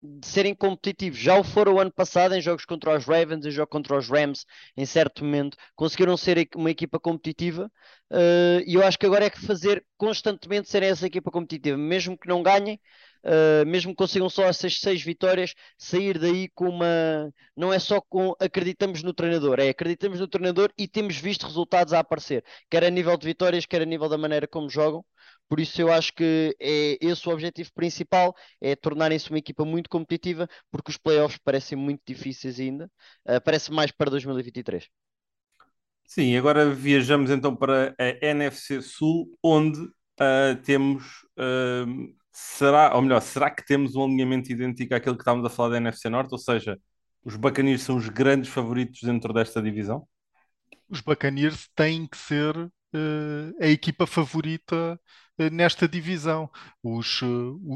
[0.01, 1.17] de serem competitivos.
[1.19, 4.07] Já o foram o ano passado em jogos contra os Ravens e jogo contra os
[4.09, 4.45] Rams,
[4.75, 7.71] em certo momento, conseguiram ser uma equipa competitiva.
[8.11, 12.17] eh, e eu acho que agora é que fazer constantemente serem essa equipa competitiva, mesmo
[12.17, 12.79] que não ganhem.
[13.23, 16.85] eh, mesmo que consigam só essas seis vitórias, sair daí com uma,
[17.55, 21.93] não é só com acreditamos no treinador, é acreditamos no treinador e temos visto resultados
[21.93, 25.03] a aparecer, quer a nível de vitórias, quer a nível da maneira como jogam.
[25.49, 29.89] Por isso eu acho que é esse o objetivo principal, é tornarem-se uma equipa muito
[29.89, 32.91] competitiva, porque os playoffs parecem muito difíceis ainda.
[33.25, 34.87] Uh, parece mais para 2023.
[36.05, 39.77] Sim, agora viajamos então para a NFC Sul, onde
[40.19, 41.03] ah, temos.
[41.37, 41.85] ah,
[42.31, 45.77] será, ou melhor, será que temos um alinhamento idêntico àquele que estávamos a falar da
[45.77, 46.31] NFC Norte?
[46.31, 46.79] Ou seja,
[47.23, 50.07] os Buccaneers são os grandes favoritos dentro desta divisão?
[50.89, 52.55] Os Buccaneers têm que ser
[53.59, 54.99] a equipa favorita
[55.51, 56.49] nesta divisão.
[56.83, 57.25] Os, eh,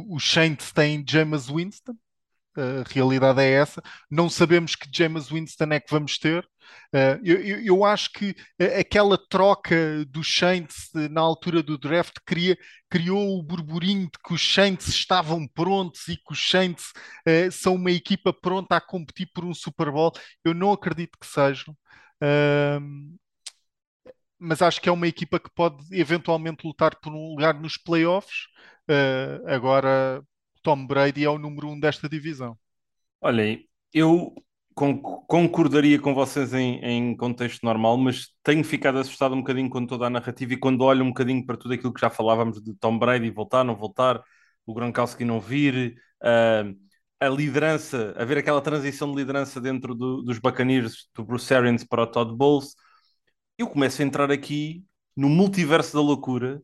[0.10, 1.96] os Saints têm Jameis Winston,
[2.58, 3.82] a realidade é essa.
[4.10, 6.46] Não sabemos que Jameis Winston é que vamos ter.
[6.94, 8.36] Eh, eu, eu- eu acho que
[8.80, 12.58] aquela troca dos Saints eh, na altura do draft cria-
[12.90, 16.92] criou o burburinho de que os Saints estavam prontos e que os Saints
[17.52, 20.12] são uma equipa pronta a competir por um Super Bowl.
[20.44, 21.76] Eu não acredito que sejam.
[24.42, 28.48] Mas acho que é uma equipa que pode eventualmente lutar por um lugar nos playoffs.
[28.90, 30.24] Uh, agora,
[30.64, 32.58] Tom Brady é o número um desta divisão.
[33.22, 34.34] Olhem, eu
[34.74, 39.86] con- concordaria com vocês em, em contexto normal, mas tenho ficado assustado um bocadinho com
[39.86, 42.74] toda a narrativa e quando olho um bocadinho para tudo aquilo que já falávamos de
[42.76, 44.22] Tom Brady voltar, não voltar,
[44.66, 46.64] o Gronkowski não vir, ah,
[47.20, 52.02] a liderança, haver aquela transição de liderança dentro do- dos Buccaneers, do Bruce Arians para
[52.04, 52.74] o Todd Bowles,
[53.62, 54.84] eu começo a entrar aqui
[55.16, 56.62] no multiverso da loucura,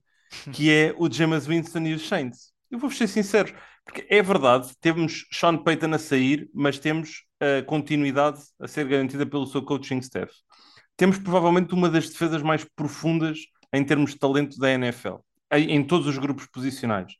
[0.51, 2.51] que é o Jameis Winston e os Saints.
[2.71, 3.53] Eu vou ser sincero,
[3.85, 9.25] porque é verdade, temos Sean Payton a sair, mas temos a continuidade a ser garantida
[9.25, 10.33] pelo seu coaching staff.
[10.95, 13.39] Temos provavelmente uma das defesas mais profundas
[13.71, 15.17] em termos de talento da NFL,
[15.53, 17.13] em todos os grupos posicionais.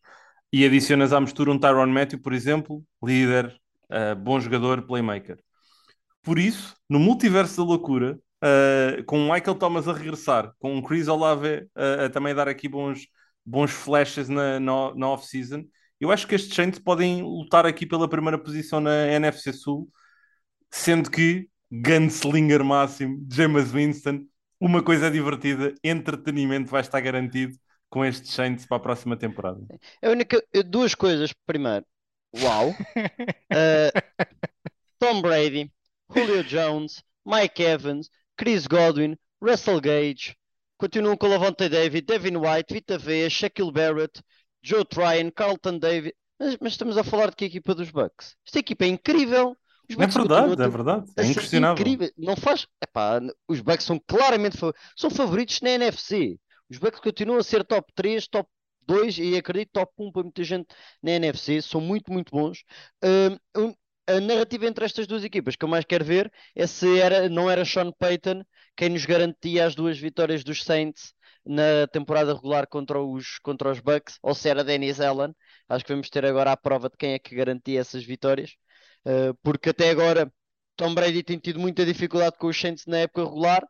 [0.52, 3.56] E adicionas à mistura um Tyron Matthew, por exemplo, líder,
[3.92, 5.38] uh, bom jogador, playmaker.
[6.24, 10.84] Por isso, no multiverso da loucura, uh, com o Michael Thomas a regressar, com o
[10.84, 13.08] Chris Olave uh, a também dar aqui bons,
[13.46, 15.64] bons flashes na, na, na off-season,
[16.00, 19.90] eu acho que estes Saints podem lutar aqui pela primeira posição na NFC Sul,
[20.70, 24.26] sendo que Gunslinger máximo, James Winston,
[24.60, 27.58] uma coisa divertida, entretenimento vai estar garantido
[27.90, 29.60] com estes Saints para a próxima temporada.
[30.04, 31.34] A única, duas coisas.
[31.46, 31.86] Primeiro,
[32.36, 32.70] uau.
[32.70, 33.92] Uh,
[35.00, 35.72] Tom Brady,
[36.14, 40.36] Julio Jones, Mike Evans, Chris Godwin, Russell Gage,
[40.78, 44.22] continuam com Lavonte David, Devin White, Vita Vea, Shaquille Barrett,
[44.62, 46.14] Joe Tryon, Carlton David.
[46.40, 48.36] Mas, mas, estamos a falar de que equipa dos Bucks?
[48.46, 49.58] Esta equipa é incrível.
[49.90, 51.12] Os Bucks é verdade, é verdade.
[51.18, 51.82] É inquestionável.
[51.82, 52.12] Incrível.
[52.18, 52.68] Não faz.
[52.84, 54.58] Epá, os Bucks são claramente
[54.96, 56.38] são favoritos na NFC.
[56.70, 58.48] Os Bucks continuam a ser top 3, top
[58.86, 60.68] 2 e acredito top 1 para muita gente
[61.02, 61.62] na NFC.
[61.62, 62.64] São muito, muito bons.
[63.56, 63.74] Um,
[64.08, 67.50] a narrativa entre estas duas equipas que eu mais quero ver é se era, não
[67.50, 68.44] era Sean Payton
[68.76, 71.14] quem nos garantia as duas vitórias dos Saints
[71.46, 75.34] na temporada regular contra os, contra os Bucks ou se era Dennis Allen.
[75.68, 78.52] Acho que vamos ter agora a prova de quem é que garantia essas vitórias.
[79.06, 80.32] Uh, porque até agora
[80.76, 83.64] Tom Brady tem tido muita dificuldade com os Saints na época regular,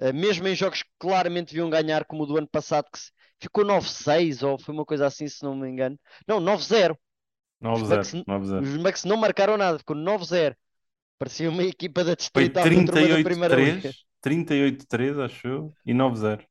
[0.00, 2.98] uh, mesmo em jogos que claramente deviam ganhar, como o do ano passado, que
[3.40, 5.98] ficou 9-6 ou foi uma coisa assim, se não me engano.
[6.26, 6.96] Não, 9-0.
[7.62, 8.24] 9-0.
[8.60, 10.54] Os Bucks não marcaram nada, ficou 9-0.
[11.18, 12.92] Parecia uma equipa da Foi Distrital Liga.
[12.92, 13.94] 38-3,
[14.24, 16.44] 38-3, acho eu, e 9-0.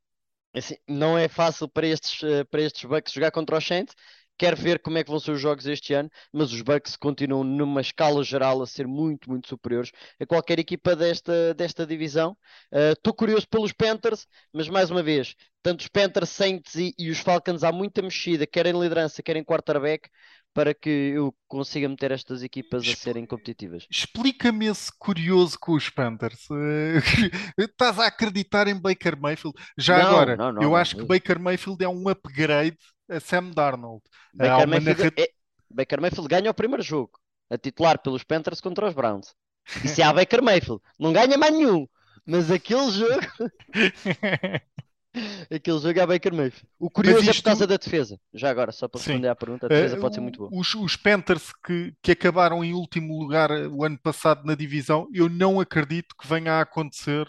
[0.53, 3.95] Assim, não é fácil para estes, eh, para estes Bucks jogar contra os Saints.
[4.37, 7.43] Quero ver como é que vão ser os jogos este ano, mas os Bucks continuam
[7.43, 12.35] numa escala geral a ser muito, muito superiores a qualquer equipa desta, desta divisão.
[12.71, 17.19] Estou curioso pelos Panthers, mas mais uma vez, tanto os Panthers, Saints e, e os
[17.19, 20.09] Falcons há muita mexida, quer em liderança, quer em quarterback,
[20.53, 23.85] para que eu consiga meter estas equipas a serem competitivas.
[23.89, 26.47] Explica-me esse curioso com os Panthers.
[26.51, 26.99] Eh,
[27.57, 29.57] Estás a acreditar em Baker Mayfield?
[29.77, 32.77] Já Não, agora, não, não, eu acho que Baker Mayfield é um upgrade
[33.09, 34.01] a Sam Darnold.
[34.39, 35.13] Há Baker Mayfield, narrativa.
[35.27, 35.31] é-
[35.73, 37.11] Baker Mayfield ganha o primeiro jogo,
[37.49, 39.33] a titular pelos Panthers contra os Browns.
[39.85, 41.87] Isso é a Baker Mayfield, não ganha mais nenhum,
[42.25, 43.21] mas aquele jogo,
[45.53, 46.67] aquele jogo é a Baker Mayfield.
[46.79, 48.19] O curioso é por isto- causa da defesa.
[48.33, 49.07] Já agora, só para Sim.
[49.11, 50.49] responder à pergunta, a defesa Eh, pode ser muito boa.
[50.53, 55.07] Os, os Panthers que, que acabaram em último lugar eh, o ano passado na divisão,
[55.13, 57.27] eu não acredito que venha a acontecer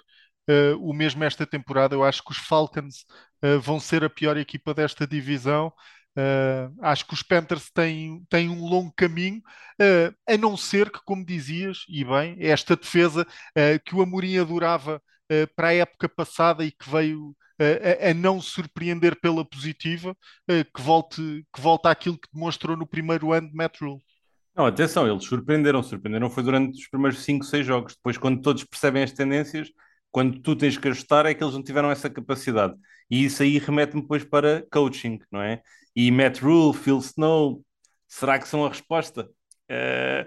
[0.48, 1.94] eh, o mesmo esta temporada.
[1.94, 3.04] Eu acho que os Falcons
[3.42, 5.72] eh, vão ser a pior equipa desta divisão.
[6.16, 9.40] Eh, acho que os Panthers têm, têm um longo caminho,
[9.80, 13.26] eh, a não ser que, como dizias, e bem, esta defesa
[13.56, 15.02] eh, que o Amorim adorava eh,
[15.54, 20.16] para a época passada e que veio eh, a, a não surpreender pela positiva,
[20.48, 24.02] eh, que volte, que volte àquilo que demonstrou no primeiro ano de Rule.
[24.54, 27.94] Não, atenção, eles surpreenderam, surpreenderam foi durante os primeiros 5, 6 jogos.
[27.94, 29.70] Depois, quando todos percebem as tendências,
[30.10, 32.74] quando tu tens que ajustar, é que eles não tiveram essa capacidade.
[33.10, 35.62] E isso aí remete-me depois para coaching, não é?
[35.94, 37.64] E Matt Rule, Phil Snow,
[38.08, 39.28] será que são a resposta?
[39.68, 40.26] Eh,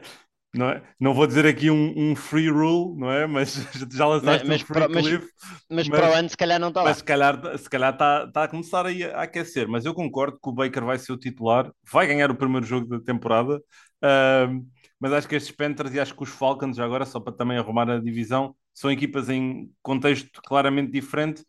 [0.58, 0.84] não, é?
[1.00, 3.28] não vou dizer aqui um, um free rule, não é?
[3.28, 3.56] Mas
[3.92, 5.28] já lançaste mas um free para- mas- cliff.
[5.70, 6.90] Mas, mas- para o ano, se calhar, não está lá.
[6.90, 9.68] Mas se calhar se calhar está tá a começar a, a aquecer.
[9.68, 12.88] Mas eu concordo que o Baker vai ser o titular, vai ganhar o primeiro jogo
[12.88, 13.62] da temporada.
[14.02, 14.66] Ahm,
[15.00, 17.58] mas acho que estes Panthers e acho que os Falcons, já agora, só para também
[17.58, 21.44] arrumar a divisão, são equipas em contexto claramente diferente.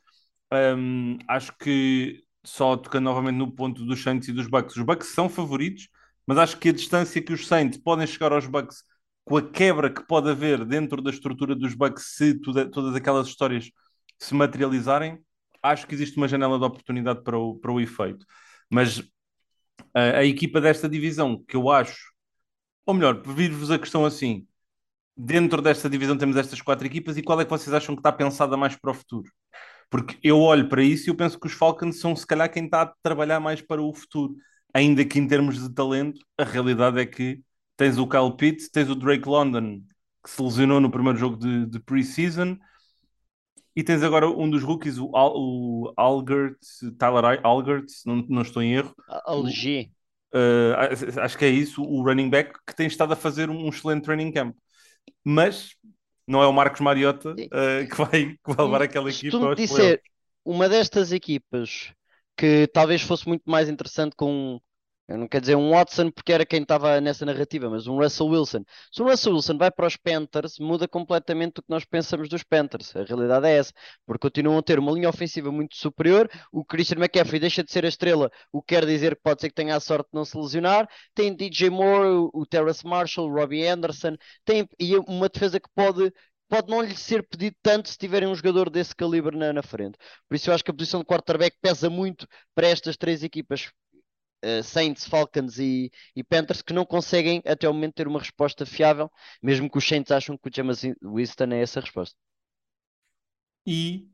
[0.50, 5.08] Ahm, acho que só tocando novamente no ponto dos Saints e dos Bucks, os Bucks
[5.08, 5.88] são favoritos,
[6.26, 8.84] mas acho que a distância que os Saints podem chegar aos Bucks
[9.26, 13.26] com a quebra que pode haver dentro da estrutura dos Bucks se toda- todas aquelas
[13.26, 13.70] histórias
[14.20, 15.18] se materializarem,
[15.60, 18.24] acho que existe uma janela de oportunidade para o, para o efeito.
[18.70, 19.02] Mas
[19.92, 21.96] a, a equipa desta divisão, que eu acho,
[22.86, 24.46] ou melhor, vir-vos a questão assim:
[25.16, 28.12] dentro desta divisão temos estas quatro equipas, e qual é que vocês acham que está
[28.12, 29.30] pensada mais para o futuro?
[29.90, 32.66] Porque eu olho para isso e eu penso que os Falcons são, se calhar, quem
[32.66, 34.36] está a trabalhar mais para o futuro.
[34.74, 37.40] Ainda que em termos de talento, a realidade é que
[37.76, 39.82] tens o Kyle Pitts, tens o Drake London,
[40.22, 42.56] que se lesionou no primeiro jogo de, de pre-season,
[43.74, 46.56] e tens agora um dos rookies, o, Al, o Algert,
[46.98, 48.94] Tyler Algert, se não, não estou em erro.
[49.28, 49.90] LG.
[50.34, 54.04] Uh, acho que é isso, o running back que tem estado a fazer um excelente
[54.04, 54.56] training camp.
[55.22, 55.76] Mas
[56.26, 59.40] não é o Marcos Mariota uh, que, vai, que vai levar aquela Se equipa tu
[59.42, 60.02] me aos disser
[60.44, 61.92] uma destas equipas
[62.36, 64.60] que talvez fosse muito mais interessante com,
[65.08, 68.26] eu não quero dizer um Watson porque era quem estava nessa narrativa, mas um Russell
[68.26, 68.64] Wilson.
[68.90, 72.42] Se o Russell Wilson vai para os Panthers, muda completamente o que nós pensamos dos
[72.42, 72.94] Panthers.
[72.96, 73.72] A realidade é essa,
[74.04, 76.28] porque continuam a ter uma linha ofensiva muito superior.
[76.52, 79.48] O Christian McCaffrey deixa de ser a estrela, o que quer dizer que pode ser
[79.48, 80.88] que tenha a sorte de não se lesionar.
[81.14, 86.12] Tem DJ Moore, o Terrace Marshall, o Robbie Anderson, tem e uma defesa que pode
[86.48, 89.98] pode não lhe ser pedido tanto se tiverem um jogador desse calibre na, na frente.
[90.28, 93.70] Por isso eu acho que a posição de quarterback pesa muito para estas três equipas,
[94.44, 98.64] uh, Saints, Falcons e, e, Panthers, que não conseguem até o momento ter uma resposta
[98.66, 99.10] fiável,
[99.42, 102.16] mesmo que os Saints acham que o James Winston é essa resposta.
[103.66, 104.08] E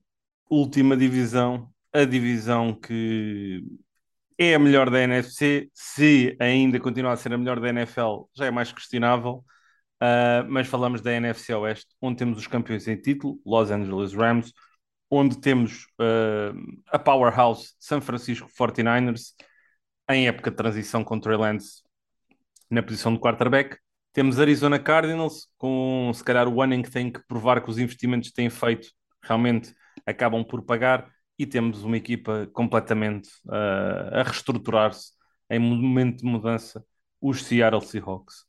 [0.50, 3.62] última divisão, a divisão que
[4.38, 8.46] é a melhor da NFC, se ainda continuar a ser a melhor da NFL, já
[8.46, 9.44] é mais questionável.
[10.02, 14.52] Uh, mas falamos da NFC Oeste, onde temos os campeões em título, Los Angeles Rams,
[15.08, 19.34] onde temos uh, a powerhouse San Francisco 49ers,
[20.14, 21.82] em época de transição com Trey Lance
[22.70, 23.76] na posição de quarterback.
[24.12, 27.78] Temos Arizona Cardinals, com se calhar o ano em que tem que provar que os
[27.78, 28.88] investimentos que têm feito
[29.22, 29.74] realmente
[30.06, 35.12] acabam por pagar, e temos uma equipa completamente uh, a reestruturar-se
[35.50, 36.84] em momento de mudança,
[37.20, 38.44] os Seattle Seahawks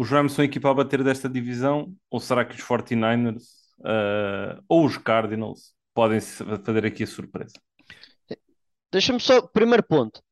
[0.00, 1.94] os Rams são a equipa a bater desta divisão?
[2.10, 3.42] Ou será que os 49ers
[3.80, 7.60] uh, ou os Cardinals podem fazer aqui a surpresa?
[8.90, 10.22] Deixa-me só, primeiro ponto.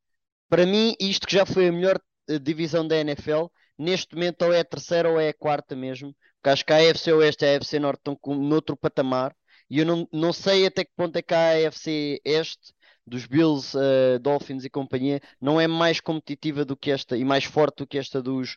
[0.49, 3.45] Para mim, isto que já foi a melhor uh, divisão da NFL,
[3.77, 6.15] neste momento ou é a terceira ou é a quarta mesmo.
[6.35, 9.35] Porque acho que a AFC Oeste e a AFC Norte estão com, noutro patamar.
[9.69, 12.73] E eu não, não sei até que ponto é que a AFC Este
[13.05, 17.43] dos Bills, uh, Dolphins e companhia não é mais competitiva do que esta e mais
[17.43, 18.55] forte do que esta dos,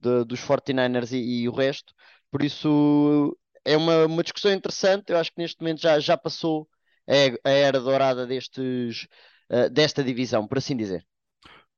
[0.00, 1.94] de, dos 49ers e, e, o resto.
[2.30, 5.10] Por isso é uma, uma discussão interessante.
[5.10, 6.68] Eu acho que neste momento já, já passou
[7.08, 9.06] a, a era dourada destes,
[9.50, 11.04] uh, desta divisão, por assim dizer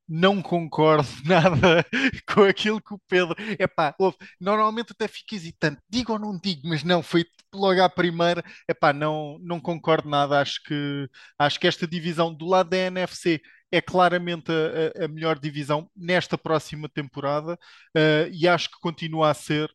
[0.07, 1.85] não concordo nada
[2.27, 3.35] com aquilo que o Pedro.
[3.59, 7.89] Epá, ouve, normalmente até fico hesitante, digo ou não digo, mas não, foi logo à
[7.89, 8.43] primeira.
[8.67, 10.39] Epá, não, não concordo nada.
[10.39, 13.41] Acho que, acho que esta divisão do lado da NFC
[13.71, 17.53] é claramente a, a melhor divisão nesta próxima temporada
[17.97, 19.67] uh, e acho que continua a ser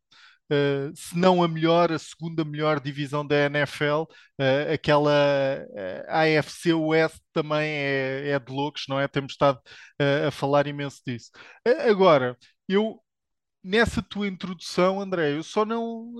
[0.50, 6.38] uh, se não a melhor, a segunda melhor divisão da NFL, uh, eh, aquela uh,
[6.38, 9.08] AFC West também é, é de loucos, não é?
[9.08, 9.60] Temos estado
[10.26, 11.30] a falar imenso disso.
[11.88, 12.36] agora,
[12.68, 13.00] eu
[13.62, 16.14] nessa tua introdução, André, eu só não,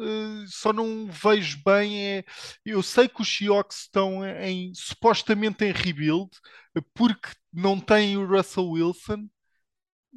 [0.47, 2.19] só não vejo bem.
[2.19, 2.25] É,
[2.65, 6.31] eu sei que os Seahawks estão em, supostamente em rebuild
[6.95, 9.29] porque não têm o Russell Wilson,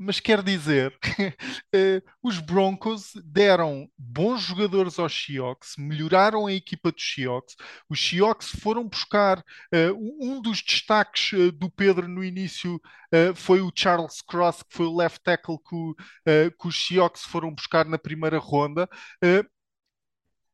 [0.01, 7.03] mas quer dizer, uh, os Broncos deram bons jogadores aos Seahawks, melhoraram a equipa dos
[7.03, 7.55] Seahawks.
[7.87, 12.81] Os Seahawks foram buscar uh, um dos destaques uh, do Pedro no início
[13.35, 17.85] foi o Charles Cross, que foi o left tackle que, que os Seahawks foram buscar
[17.85, 18.87] na primeira ronda.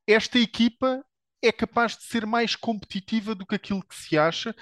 [0.07, 1.05] esta equipa
[1.39, 4.55] é capaz de ser mais competitiva do que aquilo que se acha,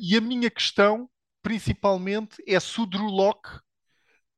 [0.00, 1.06] e a minha questão,
[1.42, 3.60] principalmente, é se o Drew Locke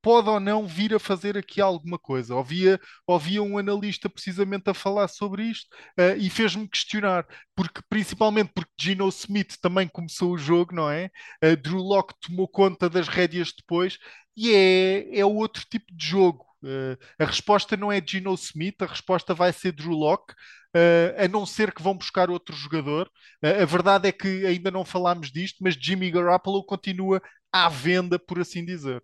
[0.06, 2.32] pode ou não vir a fazer aqui alguma coisa.
[2.32, 5.66] Ouvia, ouvia um analista precisamente a falar sobre isto
[5.98, 7.26] uh, e fez-me questionar,
[7.56, 11.10] porque principalmente porque Gino Smith também começou o jogo, não é?
[11.42, 13.98] Uh, Drew Locke tomou conta das rédeas depois
[14.36, 16.46] e é, é outro tipo de jogo.
[16.62, 20.34] Uh, a resposta não é Gino Smith, a resposta vai ser Drew Locke,
[20.76, 23.10] uh, a não ser que vão buscar outro jogador.
[23.42, 27.20] Uh, a verdade é que ainda não falámos disto, mas Jimmy Garoppolo continua
[27.52, 29.02] à venda, por assim dizer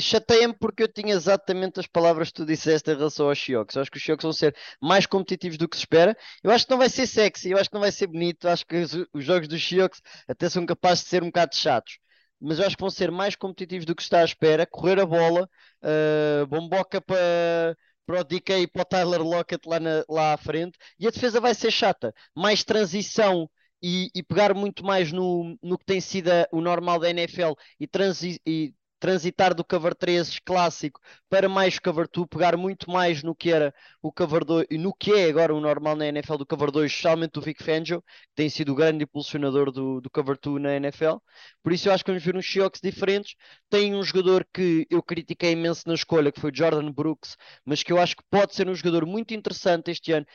[0.00, 3.76] chateia-me porque eu tinha exatamente as palavras que tu disseste em relação aos Seahawks.
[3.76, 6.16] Eu acho que os Seahawks vão ser mais competitivos do que se espera.
[6.42, 8.46] Eu acho que não vai ser sexy, eu acho que não vai ser bonito.
[8.46, 11.54] Eu acho que os, os, jogos dos Seahawks até são capazes de ser um bocado
[11.56, 11.98] chatos.
[12.40, 14.66] Mas eu acho que vão ser mais competitivos do que se está à espera.
[14.66, 15.48] Correr a bola,
[15.82, 17.76] uh, bomboca para
[18.06, 21.10] para o DK e para o Tyler Lockett lá, na, lá à frente, e a
[21.10, 22.14] defesa vai ser chata.
[22.34, 23.50] Mais transição
[23.82, 27.86] e, e pegar muito mais no, no que tem sido o normal da NFL e,
[27.86, 33.34] transi, e transitar do cover 3 clássico para mais cover 2, pegar muito mais no
[33.34, 36.46] que era o cover 2 e no que é agora o normal na NFL do
[36.46, 40.38] cover 2, especialmente do Vic Fangio, que tem sido o grande impulsionador do, do cover
[40.40, 41.16] 2 na NFL.
[41.62, 43.34] Por isso eu acho que vamos ver uns Seahawks diferentes.
[43.70, 47.92] Tem um jogador que eu critiquei imenso na escolha, que foi Jordan Brooks, mas que
[47.92, 50.26] eu acho que pode ser um jogador muito interessante este ano.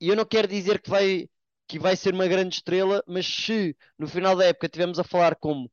[0.00, 1.28] E eu não quero dizer que vai
[1.68, 5.34] que vai ser uma grande estrela, mas se no final da época estivermos a falar
[5.36, 5.70] como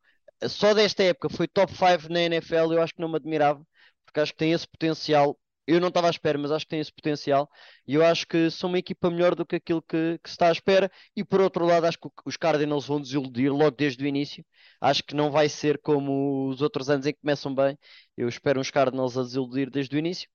[0.47, 3.61] só desta época foi top 5 na NFL, eu acho que não me admirava,
[4.05, 5.37] porque acho que tem esse potencial.
[5.67, 7.47] Eu não estava à espera, mas acho que tem esse potencial.
[7.87, 10.47] E eu acho que são uma equipa melhor do que aquilo que, que se está
[10.49, 10.91] à espera.
[11.15, 14.43] E por outro lado, acho que os Cardinals vão desiludir logo desde o início.
[14.81, 17.77] Acho que não vai ser como os outros anos em que começam bem.
[18.17, 20.27] Eu espero uns Cardinals a desiludir desde o início.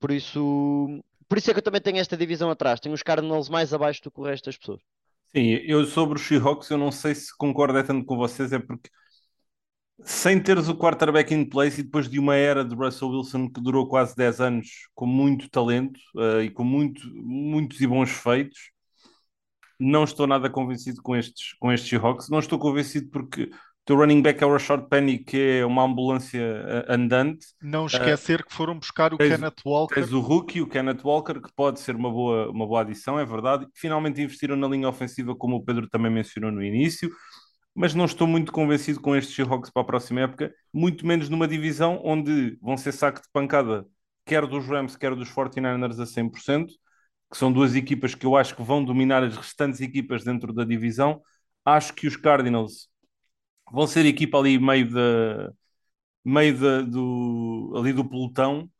[0.00, 2.80] Por isso, por isso é que eu também tenho esta divisão atrás.
[2.80, 4.80] Tenho os Cardinals mais abaixo do que o resto das pessoas.
[5.34, 8.58] Sim, eu sobre os Seahawks, eu não sei se concordo é tanto com vocês, é
[8.58, 8.88] porque
[10.02, 13.60] sem teres o quarterback in place e depois de uma era de Russell Wilson que
[13.60, 18.70] durou quase 10 anos com muito talento uh, e com muito, muitos e bons feitos,
[19.78, 22.28] não estou nada convencido com estes, com estes Seahawks.
[22.28, 25.82] Não estou convencido porque o teu running back é o Rashard Penny, que é uma
[25.82, 27.46] ambulância uh, andante.
[27.62, 29.94] Não esquecer uh, que foram buscar o tens, Kenneth Walker.
[29.94, 33.24] Tens o rookie, o Kenneth Walker, que pode ser uma boa, uma boa adição, é
[33.24, 33.66] verdade.
[33.74, 37.10] Finalmente investiram na linha ofensiva, como o Pedro também mencionou no início
[37.74, 41.48] mas não estou muito convencido com estes Seahawks para a próxima época, muito menos numa
[41.48, 43.86] divisão onde vão ser saco de pancada,
[44.24, 46.72] quer dos Rams, quer dos 49ers a 100%,
[47.30, 50.64] que são duas equipas que eu acho que vão dominar as restantes equipas dentro da
[50.64, 51.20] divisão.
[51.64, 52.88] Acho que os Cardinals
[53.72, 55.52] vão ser equipa ali meio da
[56.24, 56.56] meio
[56.86, 58.70] do ali do pelotão,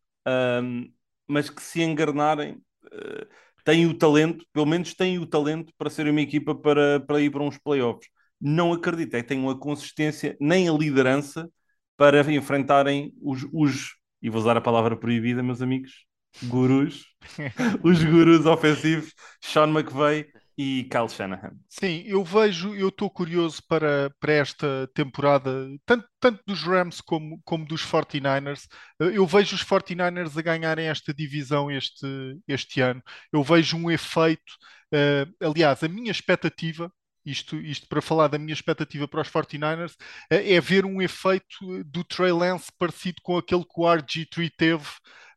[0.63, 0.93] um,
[1.29, 2.55] mas que se engarnarem
[2.87, 3.27] uh,
[3.65, 7.31] têm o talento, pelo menos têm o talento para ser uma equipa para, para ir
[7.31, 8.09] para uns playoffs
[8.45, 11.49] não acredito é que tenham a consistência nem a liderança
[11.97, 16.07] para enfrentarem os, os e vou usar a palavra proibida, meus amigos,
[16.45, 17.05] gurus,
[17.83, 20.27] os gurus ofensivos, Sean McVay
[20.57, 21.53] e Kyle Shanahan.
[21.69, 27.41] Sim, eu vejo, eu estou curioso para, para esta temporada, tanto, tanto dos Rams como,
[27.45, 28.67] como dos 49ers.
[28.99, 32.07] Eu vejo os 49ers a ganharem esta divisão este,
[32.47, 33.03] este ano.
[33.33, 34.53] Eu vejo um efeito,
[34.93, 36.91] uh, aliás, a minha expectativa
[37.25, 39.95] isto, isto para falar da minha expectativa para os 49ers,
[40.31, 44.85] é, é ver um efeito do Trey Lance parecido com aquele que o RG3 teve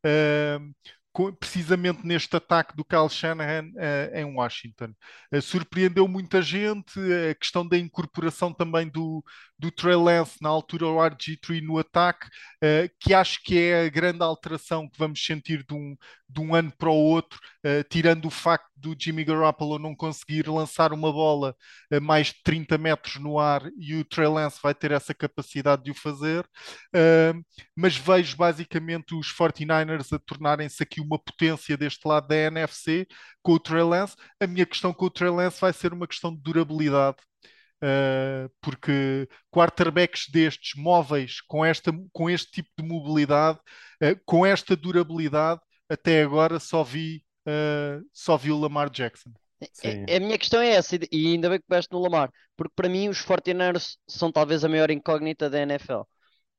[0.06, 4.94] uh, precisamente neste ataque do Kyle Shanahan uh, em Washington.
[5.34, 9.24] Uh, surpreendeu muita gente a questão da incorporação também do,
[9.60, 13.90] do Trey Lance na altura o RG3 no ataque, uh, que acho que é a
[13.90, 15.96] grande alteração que vamos sentir de um,
[16.30, 17.40] de um ano para o outro,
[17.90, 21.56] tirando o facto do Jimmy Garoppolo não conseguir lançar uma bola
[21.92, 25.84] a mais de 30 metros no ar e o Trey Lance vai ter essa capacidade
[25.84, 26.46] de o fazer,
[27.76, 33.08] mas vejo basicamente os 49ers a tornarem-se aqui uma potência deste lado da NFC
[33.42, 34.16] com o Trey Lance.
[34.42, 37.18] A minha questão com o Trey Lance vai ser uma questão de durabilidade.
[37.84, 43.60] Uh, porque quarterbacks destes móveis com, esta, com este tipo de mobilidade,
[44.04, 49.32] uh, com esta durabilidade, até agora só vi, uh, só vi o Lamar Jackson.
[49.84, 52.90] É, a minha questão é essa, e ainda bem que peço no Lamar, porque para
[52.90, 56.02] mim os 49ers são talvez a maior incógnita da NFL.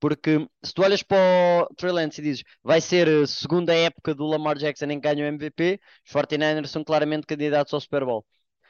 [0.00, 4.14] Porque se tu olhas para o Trey Lance e dizes vai ser a segunda época
[4.14, 8.04] do Lamar Jackson em que ganha o MVP, os 49ers são claramente candidatos ao Super
[8.04, 8.24] Bowl.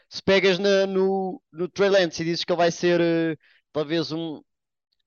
[0.09, 3.39] Se pegas na, no, no Trey Lance e dizes que ele vai ser uh,
[3.73, 4.41] talvez um,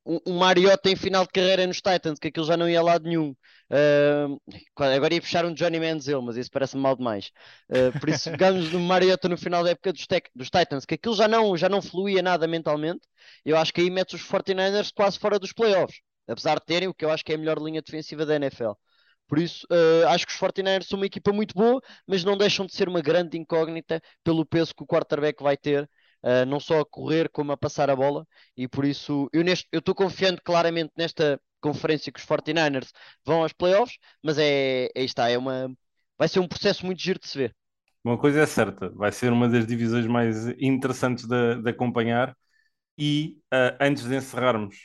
[0.05, 2.83] um, um Mariota em final de carreira nos Titans, que aquilo já não ia a
[2.83, 3.31] lado nenhum.
[3.71, 4.39] Uh,
[4.75, 7.31] agora ia fechar um Johnny Manziel, mas isso parece mal demais.
[7.69, 11.15] Uh, por isso pegamos no Mariota no final da época dos, dos, Titans, que aquilo
[11.15, 13.01] já não, já não fluía nada mentalmente.
[13.45, 16.93] Eu acho que aí metes os 49ers quase fora dos playoffs apesar de terem o
[16.93, 18.71] que eu acho que é a melhor linha defensiva da NFL.
[19.27, 22.65] Por isso, uh, acho que os 49ers são uma equipa muito boa, mas não deixam
[22.65, 25.89] de ser uma grande incógnita pelo peso que o quarterback vai ter,
[26.23, 28.27] uh, não só a correr como a passar a bola.
[28.57, 29.41] E por isso, eu
[29.79, 32.89] estou confiante claramente nesta conferência que os 49ers
[33.25, 35.71] vão aos playoffs, mas é, aí está, é uma,
[36.17, 37.55] vai ser um processo muito giro de se ver.
[38.03, 42.35] Uma coisa é certa, vai ser uma das divisões mais interessantes de, de acompanhar.
[42.97, 44.75] E uh, antes de encerrarmos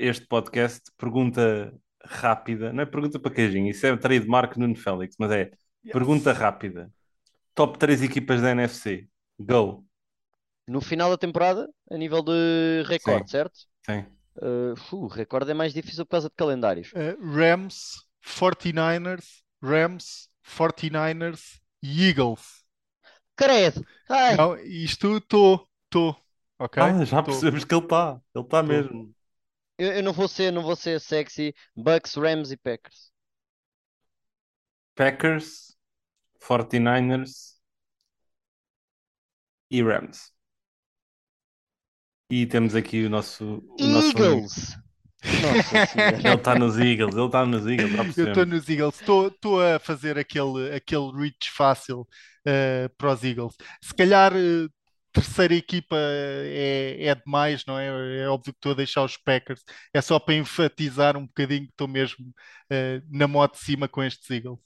[0.00, 1.70] este podcast, pergunta
[2.08, 5.50] rápida, não é pergunta para queijinho, isso é trademark Nuno Félix, mas é
[5.84, 5.92] yes.
[5.92, 6.90] pergunta rápida.
[7.54, 9.08] Top 3 equipas da NFC.
[9.38, 9.84] Go.
[10.68, 13.58] No final da temporada, a nível de recorde, certo?
[13.84, 14.04] Sim.
[14.36, 16.92] Uh, uh, recorde é mais difícil por causa de calendários.
[16.92, 22.64] Uh, Rams, 49ers, Rams, 49ers e Eagles.
[23.36, 23.84] Credo!
[24.08, 24.36] Ai.
[24.36, 26.16] Não, isto estou, estou.
[26.58, 26.82] Ok?
[26.82, 27.30] Ah, já tô.
[27.30, 28.20] percebemos que ele está.
[28.34, 29.14] Ele está mesmo.
[29.78, 31.54] Eu, eu não vou ser, não vou ser sexy.
[31.76, 33.12] Bucks, Rams e Packers.
[34.94, 35.76] Packers,
[36.40, 37.56] 49ers
[39.70, 40.32] e Rams.
[42.30, 43.62] E temos aqui o nosso.
[43.78, 44.74] O Eagles!
[44.74, 44.86] Nossa
[46.24, 48.18] ele está nos Eagles, ele está nos Eagles.
[48.18, 53.54] Eu estou nos Eagles, estou a fazer aquele, aquele reach fácil uh, para os Eagles.
[53.82, 54.70] Se calhar uh,
[55.16, 57.86] terceira equipa é, é demais, não é?
[58.22, 59.62] É óbvio que estou a deixar os Packers.
[59.92, 64.02] É só para enfatizar um bocadinho que estou mesmo uh, na moto de cima com
[64.02, 64.58] estes Eagles.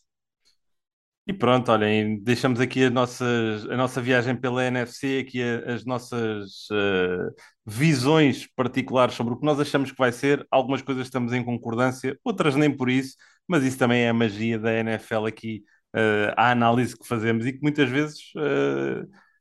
[1.27, 5.85] E pronto, olhem, deixamos aqui a, nossas, a nossa viagem pela NFC, aqui a, as
[5.85, 7.33] nossas uh,
[7.65, 10.45] visões particulares sobre o que nós achamos que vai ser.
[10.51, 13.15] Algumas coisas estamos em concordância, outras nem por isso,
[13.47, 15.63] mas isso também é a magia da NFL aqui,
[15.95, 18.33] uh, a análise que fazemos e que muitas vezes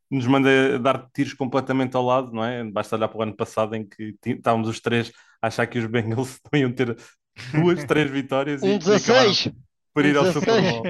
[0.09, 2.63] nos manda dar tiros completamente ao lado, não é?
[2.63, 5.85] Basta olhar para o ano passado em que estávamos os três a achar que os
[5.85, 6.97] Bengals iam ter
[7.53, 9.45] duas, três vitórias um e, 16.
[9.45, 10.83] e por ir ao Super Bowl.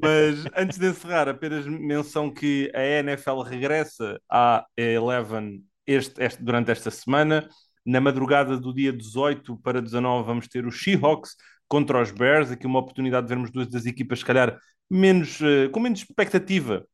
[0.00, 6.70] Mas antes de encerrar, apenas menção que a NFL regressa à Eleven este, este, durante
[6.70, 7.48] esta semana.
[7.84, 11.34] Na madrugada do dia 18 para 19 vamos ter os Seahawks
[11.66, 14.58] contra os Bears, aqui uma oportunidade de vermos duas das equipas, se calhar,
[14.90, 16.86] menos, uh, com menos expectativa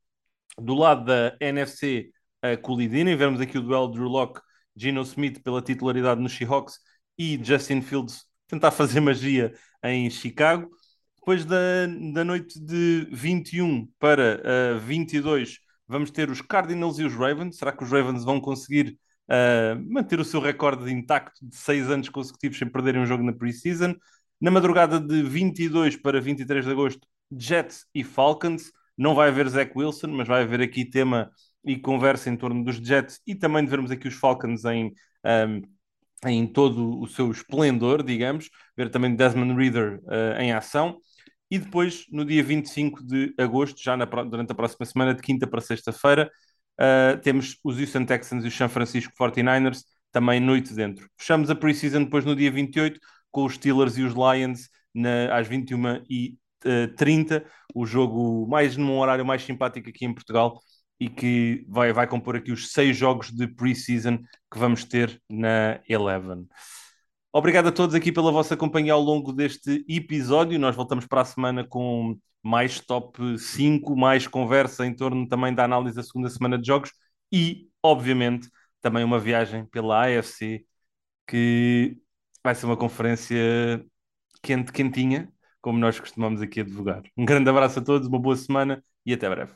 [0.60, 2.10] do lado da NFC
[2.42, 4.40] a colidirem, vemos aqui o duelo Drew Locke,
[4.76, 6.78] Geno Smith pela titularidade nos Seahawks
[7.18, 9.52] e Justin Fields tentar fazer magia
[9.82, 10.70] em Chicago.
[11.16, 14.40] Depois da, da noite de 21 para
[14.76, 17.58] uh, 22, vamos ter os Cardinals e os Ravens.
[17.58, 18.98] Será que os Ravens vão conseguir
[19.28, 23.32] uh, manter o seu recorde intacto de seis anos consecutivos sem perderem um jogo na
[23.32, 23.94] preseason?
[24.40, 28.72] Na madrugada de 22 para 23 de agosto, Jets e Falcons.
[28.98, 31.30] Não vai haver Zach Wilson, mas vai haver aqui tema
[31.64, 34.92] e conversa em torno dos Jets e também de vermos aqui os Falcons em,
[35.24, 35.62] um,
[36.28, 40.98] em todo o seu esplendor, digamos, ver também Desmond Reader uh, em ação.
[41.50, 45.46] E depois, no dia 25 de agosto, já na, durante a próxima semana, de quinta
[45.46, 46.30] para sexta-feira,
[46.80, 49.82] uh, temos os Houston Texans e os San Francisco 49ers,
[50.12, 51.08] também noite dentro.
[51.16, 52.98] Fechamos a preseason depois no dia 28,
[53.30, 56.36] com os Steelers e os Lions na, às 21 e
[56.96, 57.44] 30,
[57.74, 60.60] o jogo mais num horário mais simpático aqui em Portugal
[61.00, 64.18] e que vai, vai compor aqui os seis jogos de pre-season
[64.50, 66.46] que vamos ter na Eleven.
[67.32, 70.58] Obrigado a todos aqui pela vossa companhia ao longo deste episódio.
[70.58, 75.64] Nós voltamos para a semana com mais top 5, mais conversa em torno também da
[75.64, 76.90] análise da segunda semana de jogos
[77.32, 78.48] e, obviamente,
[78.80, 80.64] também uma viagem pela AFC
[81.26, 81.98] que
[82.42, 83.84] vai ser uma conferência
[84.42, 87.02] quente, quentinha, como nós costumamos aqui advogar.
[87.16, 89.52] Um grande abraço a todos, uma boa semana e até breve.